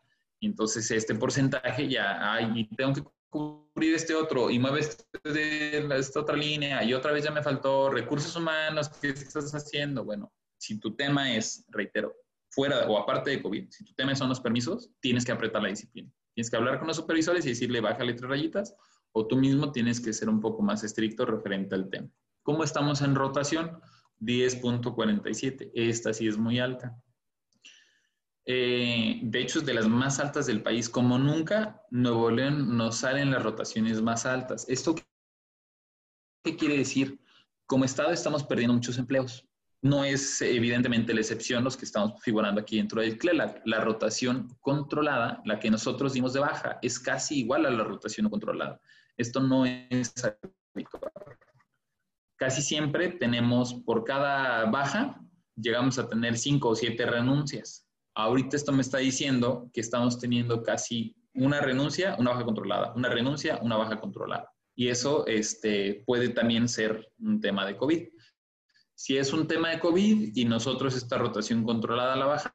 [0.41, 6.36] Entonces, este porcentaje ya, hay, tengo que cubrir este otro y mueves de esta otra
[6.36, 10.04] línea y otra vez ya me faltó recursos humanos, ¿qué estás haciendo?
[10.04, 12.16] Bueno, si tu tema es, reitero,
[12.50, 15.70] fuera o aparte de COVID, si tu tema son los permisos, tienes que apretar la
[15.70, 16.10] disciplina.
[16.34, 18.76] Tienes que hablar con los supervisores y decirle, bájale tres rayitas,
[19.14, 22.10] o tú mismo tienes que ser un poco más estricto referente al tema.
[22.44, 23.80] ¿Cómo estamos en rotación?
[24.20, 25.72] 10.47.
[25.74, 26.98] Esta sí es muy alta.
[28.46, 30.89] Eh, de hecho, es de las más altas del país.
[30.89, 34.66] Como nunca, Nuevo León nos salen las rotaciones más altas.
[34.70, 34.96] ¿Esto
[36.43, 37.20] qué quiere decir?
[37.66, 39.48] Como Estado estamos perdiendo muchos empleos
[39.86, 43.62] no es evidentemente la excepción los que estamos figurando aquí dentro del CLELAC.
[43.66, 48.28] La rotación controlada, la que nosotros dimos de baja, es casi igual a la rotación
[48.28, 48.82] controlada.
[49.16, 50.12] Esto no es
[50.74, 51.12] habitual.
[52.36, 55.22] Casi siempre tenemos, por cada baja,
[55.56, 57.85] llegamos a tener cinco o siete renuncias.
[58.16, 63.09] Ahorita esto me está diciendo que estamos teniendo casi una renuncia, una baja controlada, una
[63.09, 64.49] renuncia, una baja controlada.
[64.74, 68.07] Y eso este, puede también ser un tema de COVID.
[68.93, 72.51] Si es un tema de COVID y nosotros esta rotación controlada la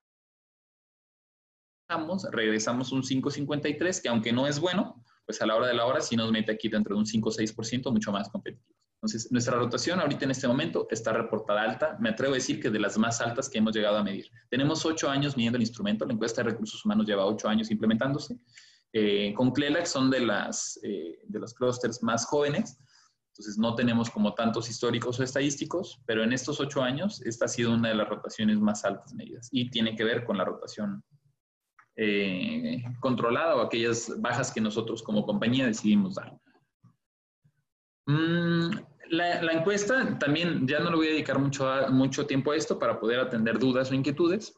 [1.89, 5.85] bajamos, regresamos un 5.53, que aunque no es bueno, pues a la hora de la
[5.85, 8.80] hora sí nos mete aquí dentro de un 5-6% mucho más competitivo.
[9.03, 11.97] Entonces, nuestra rotación ahorita en este momento está reportada alta.
[12.01, 14.31] Me atrevo a decir que de las más altas que hemos llegado a medir.
[14.51, 16.05] Tenemos ocho años midiendo el instrumento.
[16.05, 18.39] La encuesta de recursos humanos lleva ocho años implementándose.
[18.93, 22.79] Eh, con CLELAC son de, las, eh, de los clústeres más jóvenes.
[23.33, 27.49] Entonces, no tenemos como tantos históricos o estadísticos, pero en estos ocho años, esta ha
[27.49, 31.03] sido una de las rotaciones más altas medidas y tiene que ver con la rotación
[31.97, 36.39] eh, controlada o aquellas bajas que nosotros como compañía decidimos dar.
[38.07, 38.71] Mm,
[39.11, 42.99] la, encuesta también, ya no le voy a dedicar mucho, mucho tiempo a esto para
[42.99, 44.55] poder atender dudas o inquietudes,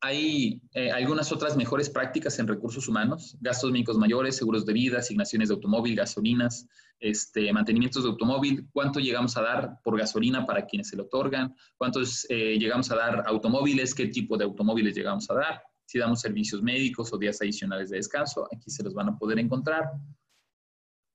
[0.00, 4.98] Hay eh, algunas otras mejores prácticas en recursos humanos, gastos médicos mayores, seguros de vida,
[4.98, 6.68] asignaciones de automóvil, gasolinas,
[7.00, 11.54] este, mantenimientos de automóvil, cuánto llegamos a dar por gasolina para quienes se lo otorgan,
[11.76, 16.20] cuántos eh, llegamos a dar automóviles, qué tipo de automóviles llegamos a dar, si damos
[16.20, 19.90] servicios médicos o días adicionales de descanso, aquí se los van a poder encontrar.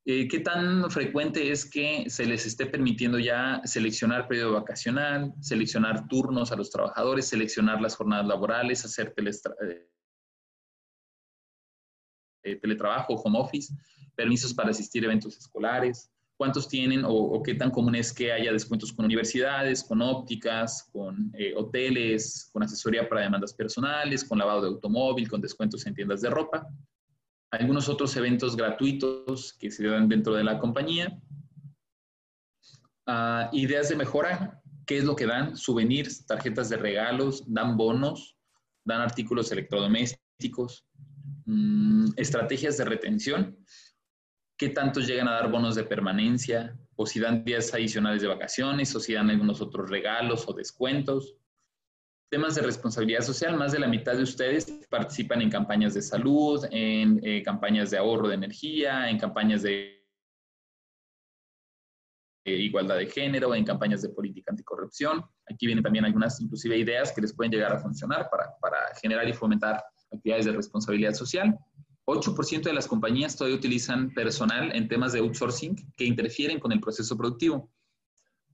[0.06, 6.10] Eh, ¿Qué tan frecuente es que se les esté permitiendo ya seleccionar periodo vacacional, seleccionar
[6.10, 9.89] turnos a los trabajadores, seleccionar las jornadas laborales, hacer eh,
[12.43, 13.74] eh, teletrabajo, home office,
[14.14, 16.12] permisos para asistir a eventos escolares?
[16.36, 21.32] ¿Cuántos tienen o, qué tan común es que haya descuentos con universidades, con ópticas, con
[21.56, 26.30] hoteles, con asesoría para demandas personales, con lavado de automóvil, con descuentos en tiendas de
[26.30, 26.68] ropa?
[27.54, 31.22] Algunos otros eventos gratuitos que se dan dentro de la compañía.
[33.06, 35.56] Ah, ideas de mejora, ¿qué es lo que dan?
[35.56, 38.36] Souvenirs, tarjetas de regalos, dan bonos,
[38.84, 40.88] dan artículos electrodomésticos,
[41.45, 43.58] mm, estrategias de retención,
[44.58, 48.95] qué tantos llegan a dar bonos de permanencia, o si dan días adicionales de vacaciones,
[48.95, 51.36] o si dan algunos otros regalos o descuentos
[52.34, 56.66] temas de responsabilidad social, más de la mitad de ustedes participan en campañas de salud,
[56.72, 60.04] en eh, campañas de ahorro de energía, en campañas de
[62.44, 65.24] igualdad de género, en campañas de política anticorrupción.
[65.48, 69.30] Aquí vienen también algunas inclusive ideas que les pueden llegar a funcionar para, para generar
[69.30, 71.56] y fomentar actividades de responsabilidad social.
[72.08, 76.80] 8% de las compañías todavía utilizan personal en temas de outsourcing que interfieren con el
[76.80, 77.70] proceso productivo.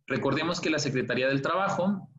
[0.05, 2.09] Recordemos que la Secretaría del Trabajo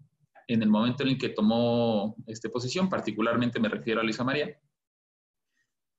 [0.52, 4.60] en el momento en el que tomó este, posición, particularmente me refiero a Luisa María,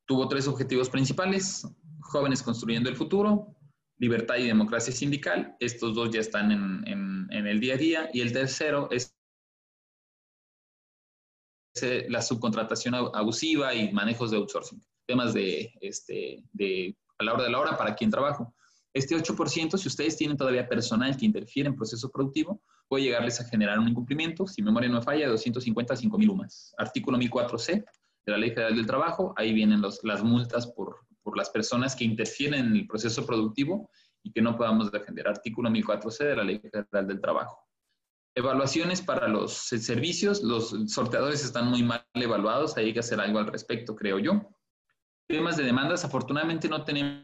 [0.06, 1.66] tuvo tres objetivos principales,
[2.02, 3.56] jóvenes construyendo el futuro,
[3.98, 8.34] libertad y democracia sindical, estos dos ya están en, el día a día, y el
[8.34, 9.16] tercero es
[12.10, 17.52] la subcontratación abusiva y manejos de outsourcing, temas de, este, de a la hora de
[17.52, 18.54] la hora para quien trabajo.
[18.94, 22.62] Este 8%, si ustedes tienen todavía personal que interfiere en proceso productivo,
[22.92, 26.76] puede llegarles a generar un incumplimiento, si memoria no falla, de 250 a 5.000 UMAS.
[26.78, 27.86] Artículo 1004C
[28.26, 32.04] de la Ley Federal del Trabajo, ahí vienen las multas por, por las personas que
[32.04, 33.90] interfieren en el proceso productivo
[34.24, 35.26] y que no podamos defender.
[35.26, 37.66] Artículo 1004C de la Ley Federal del Trabajo.
[38.36, 43.48] Evaluaciones para los servicios, los sorteadores están muy mal evaluados, hay que hacer algo al
[43.48, 44.50] respecto, creo yo.
[45.30, 47.24] Temas de demandas, afortunadamente no tenemos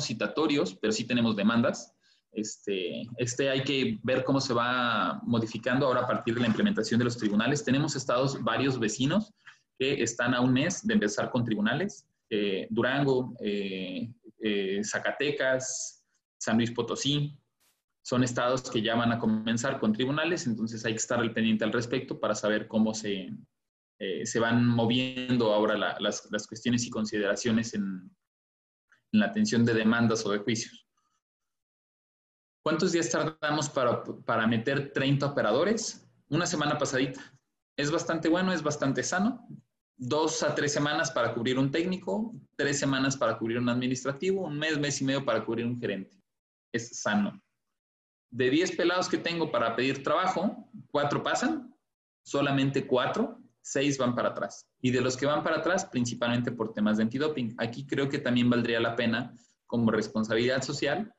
[0.00, 1.94] citatorios, pero sí tenemos demandas
[2.32, 6.98] Este, este hay que ver cómo se va modificando ahora a partir de la implementación
[6.98, 7.64] de los tribunales.
[7.64, 9.32] Tenemos estados, varios vecinos
[9.78, 12.06] que están a un mes de empezar con tribunales.
[12.28, 16.04] Eh, Durango, eh, eh, Zacatecas,
[16.38, 17.36] San Luis Potosí,
[18.02, 21.64] son estados que ya van a comenzar con tribunales, entonces hay que estar al pendiente
[21.64, 23.30] al respecto para saber cómo se,
[24.24, 28.10] se van moviendo ahora las, las, cuestiones y consideraciones en,
[29.12, 30.89] en la atención de demandas o de juicios.
[32.70, 36.08] ¿Cuántos días tardamos para, para meter 30 operadores?
[36.28, 37.20] Una semana pasadita.
[37.76, 39.44] Es bastante bueno, es bastante sano.
[39.96, 44.56] Dos a tres semanas para cubrir un técnico, tres semanas para cubrir un administrativo, un
[44.56, 46.16] mes, mes y medio para cubrir un gerente.
[46.70, 47.42] Es sano.
[48.30, 51.74] De 10 pelados que tengo para pedir trabajo, cuatro pasan,
[52.22, 54.68] solamente cuatro, seis van para atrás.
[54.80, 57.52] Y de los que van para atrás, principalmente por temas de antidoping.
[57.58, 59.34] Aquí creo que también valdría la pena,
[59.66, 61.12] como responsabilidad social,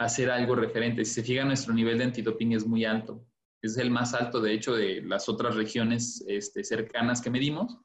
[0.00, 1.04] hacer algo referente.
[1.04, 3.22] Si se fija, nuestro nivel de antidoping es muy alto.
[3.62, 7.78] Es el más alto, de hecho, de las otras regiones este, cercanas que medimos.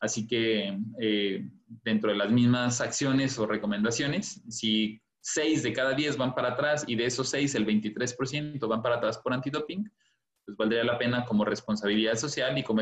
[0.00, 6.16] Así que eh, dentro de las mismas acciones o recomendaciones, si 6 de cada 10
[6.16, 9.92] van para atrás y de esos 6 el 23% van para atrás por antidoping,
[10.46, 12.80] pues valdría la pena como responsabilidad social y como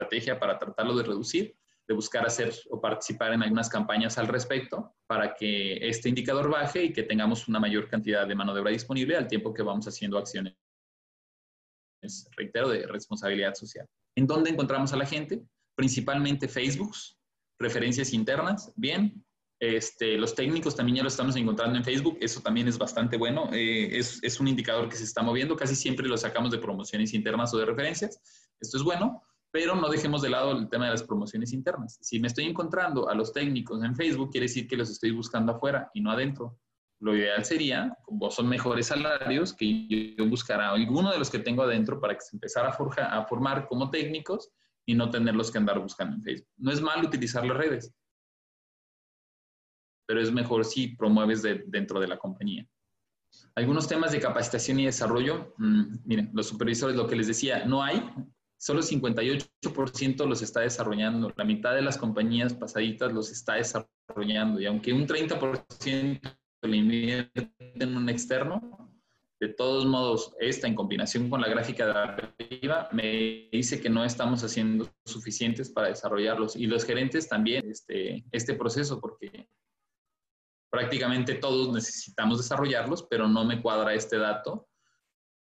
[0.00, 1.56] estrategia para tratarlo de reducir,
[1.86, 6.84] de buscar hacer o participar en algunas campañas al respecto para que este indicador baje
[6.84, 9.86] y que tengamos una mayor cantidad de mano de obra disponible al tiempo que vamos
[9.86, 10.54] haciendo acciones,
[12.36, 13.86] reitero, de responsabilidad social.
[14.16, 15.42] ¿En dónde encontramos a la gente?
[15.76, 16.94] Principalmente Facebook,
[17.58, 19.24] referencias internas, bien.
[19.60, 23.48] Este, los técnicos también ya lo estamos encontrando en Facebook, eso también es bastante bueno,
[23.52, 27.14] eh, es, es un indicador que se está moviendo, casi siempre lo sacamos de promociones
[27.14, 28.20] internas o de referencias,
[28.60, 29.22] esto es bueno
[29.54, 31.96] pero no dejemos de lado el tema de las promociones internas.
[32.00, 35.52] Si me estoy encontrando a los técnicos en Facebook, quiere decir que los estoy buscando
[35.52, 36.58] afuera y no adentro.
[36.98, 41.62] Lo ideal sería, como son mejores salarios, que yo buscara alguno de los que tengo
[41.62, 44.50] adentro para que se empezara a, a formar como técnicos
[44.84, 46.50] y no tenerlos que andar buscando en Facebook.
[46.56, 47.94] No es mal utilizar las redes,
[50.04, 52.66] pero es mejor si promueves dentro de la compañía.
[53.54, 57.84] Algunos temas de capacitación y desarrollo, mm, miren, los supervisores, lo que les decía, no
[57.84, 58.02] hay,
[58.64, 61.30] solo 58% los está desarrollando.
[61.36, 64.58] La mitad de las compañías pasaditas los está desarrollando.
[64.58, 66.18] Y aunque un 30%
[66.62, 68.90] lo invierte en un externo,
[69.38, 74.02] de todos modos, esta en combinación con la gráfica de arriba me dice que no
[74.02, 76.56] estamos haciendo suficientes para desarrollarlos.
[76.56, 79.46] Y los gerentes también este, este proceso, porque
[80.70, 84.70] prácticamente todos necesitamos desarrollarlos, pero no me cuadra este dato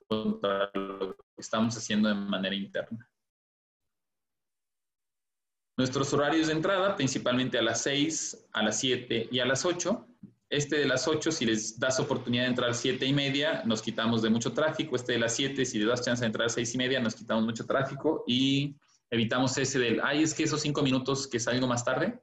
[0.08, 3.08] contra lo que estamos haciendo de manera interna.
[5.76, 10.06] Nuestros horarios de entrada, principalmente a las 6, a las 7 y a las 8.
[10.50, 13.80] Este de las 8, si les das oportunidad de entrar a 7 y media, nos
[13.80, 14.96] quitamos de mucho tráfico.
[14.96, 17.14] Este de las 7, si les das chance de entrar a 6 y media, nos
[17.14, 18.76] quitamos mucho tráfico y
[19.10, 22.20] evitamos ese del, ay, es que esos 5 minutos que salgo más tarde,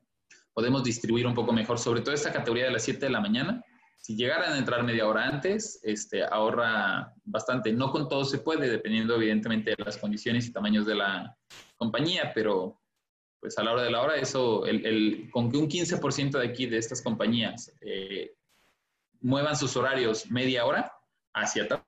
[0.53, 3.63] podemos distribuir un poco mejor, sobre todo esta categoría de las 7 de la mañana.
[3.97, 7.73] Si llegaran a entrar media hora antes, este, ahorra bastante.
[7.73, 11.35] No con todo se puede, dependiendo evidentemente de las condiciones y tamaños de la
[11.77, 12.78] compañía, pero
[13.39, 16.65] pues a la hora de la hora, eso, el, con que un 15% de aquí,
[16.65, 18.35] de estas compañías, eh,
[19.21, 20.91] muevan sus horarios media hora
[21.33, 21.83] hacia atrás,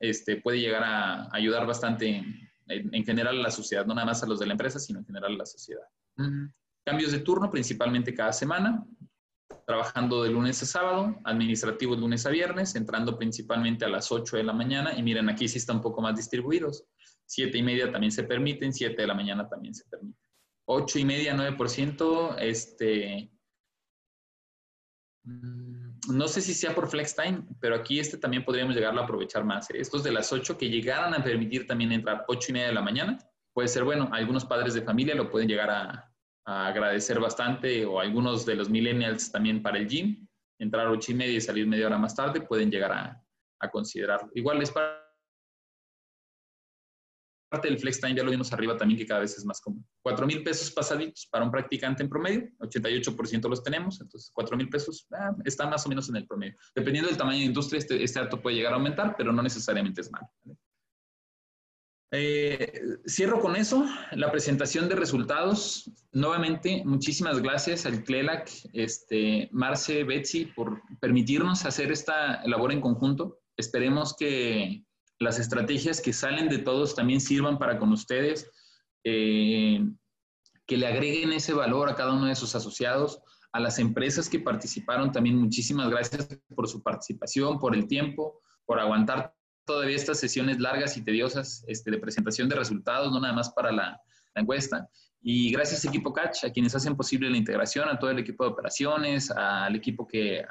[0.00, 2.24] este, puede llegar a ayudar bastante
[2.66, 5.06] en, general a la sociedad, no nada más a los de la empresa, sino en
[5.06, 5.84] general a la sociedad.
[6.84, 8.86] Cambios de turno, principalmente cada semana,
[9.66, 14.36] trabajando de lunes a sábado, administrativo de lunes a viernes, entrando principalmente a las 8
[14.36, 16.84] de la mañana, y miren, aquí sí está un poco más distribuidos.
[17.30, 20.20] Siete y media también se permiten, 7 de la mañana también se permiten.
[20.66, 23.30] Ocho y media, 9%, este,
[25.22, 29.04] mm, no sé si sea por flex time, pero aquí este también podríamos llegarlo a
[29.04, 29.70] aprovechar más.
[29.70, 32.82] Estos de las 8 que llegaran a permitir también entrar 8 y media de la
[32.82, 33.18] mañana,
[33.52, 34.10] puede ser bueno.
[34.12, 36.12] Algunos padres de familia lo pueden llegar a,
[36.44, 40.26] agradecer bastante, o algunos de los millennials también para el gym,
[40.58, 43.24] entrar 8 y media y salir media hora más tarde, pueden llegar a,
[43.60, 44.32] a considerarlo.
[44.34, 44.99] Igual es para
[47.50, 49.84] parte del flex time ya lo vimos arriba también que cada vez es más común.
[50.02, 54.68] 4 mil pesos pasaditos para un practicante en promedio, 88% los tenemos, entonces 4 mil
[54.68, 56.56] pesos ah, está más o menos en el promedio.
[56.74, 60.00] Dependiendo del tamaño de industria, este, este dato puede llegar a aumentar, pero no necesariamente
[60.00, 60.28] es malo.
[62.12, 65.90] Eh, cierro con eso, la presentación de resultados.
[66.12, 73.40] Nuevamente, muchísimas gracias al CLELAC, este, Marce, Betsy, por permitirnos hacer esta labor en conjunto.
[73.56, 74.84] Esperemos que
[75.20, 78.50] las estrategias que salen de todos también sirvan para con ustedes,
[79.04, 79.86] eh,
[80.66, 83.20] que le agreguen ese valor a cada uno de sus asociados,
[83.52, 88.80] a las empresas que participaron también muchísimas gracias por su participación, por el tiempo, por
[88.80, 89.34] aguantar
[89.66, 93.72] todavía estas sesiones largas y tediosas este, de presentación de resultados, no nada más para
[93.72, 94.00] la,
[94.36, 94.88] encuesta.
[95.22, 98.50] Y gracias equipo Catch, a quienes hacen posible la integración, a todo el equipo de
[98.50, 100.42] operaciones, al equipo que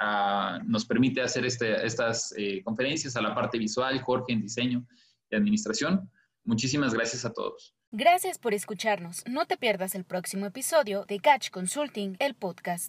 [0.65, 4.85] nos permite hacer este, estas eh, conferencias, a la parte visual, Jorge en diseño
[5.29, 6.09] y administración.
[6.43, 7.75] Muchísimas gracias a todos.
[7.91, 9.23] Gracias por escucharnos.
[9.27, 12.87] No te pierdas el próximo episodio de Catch Consulting, el podcast.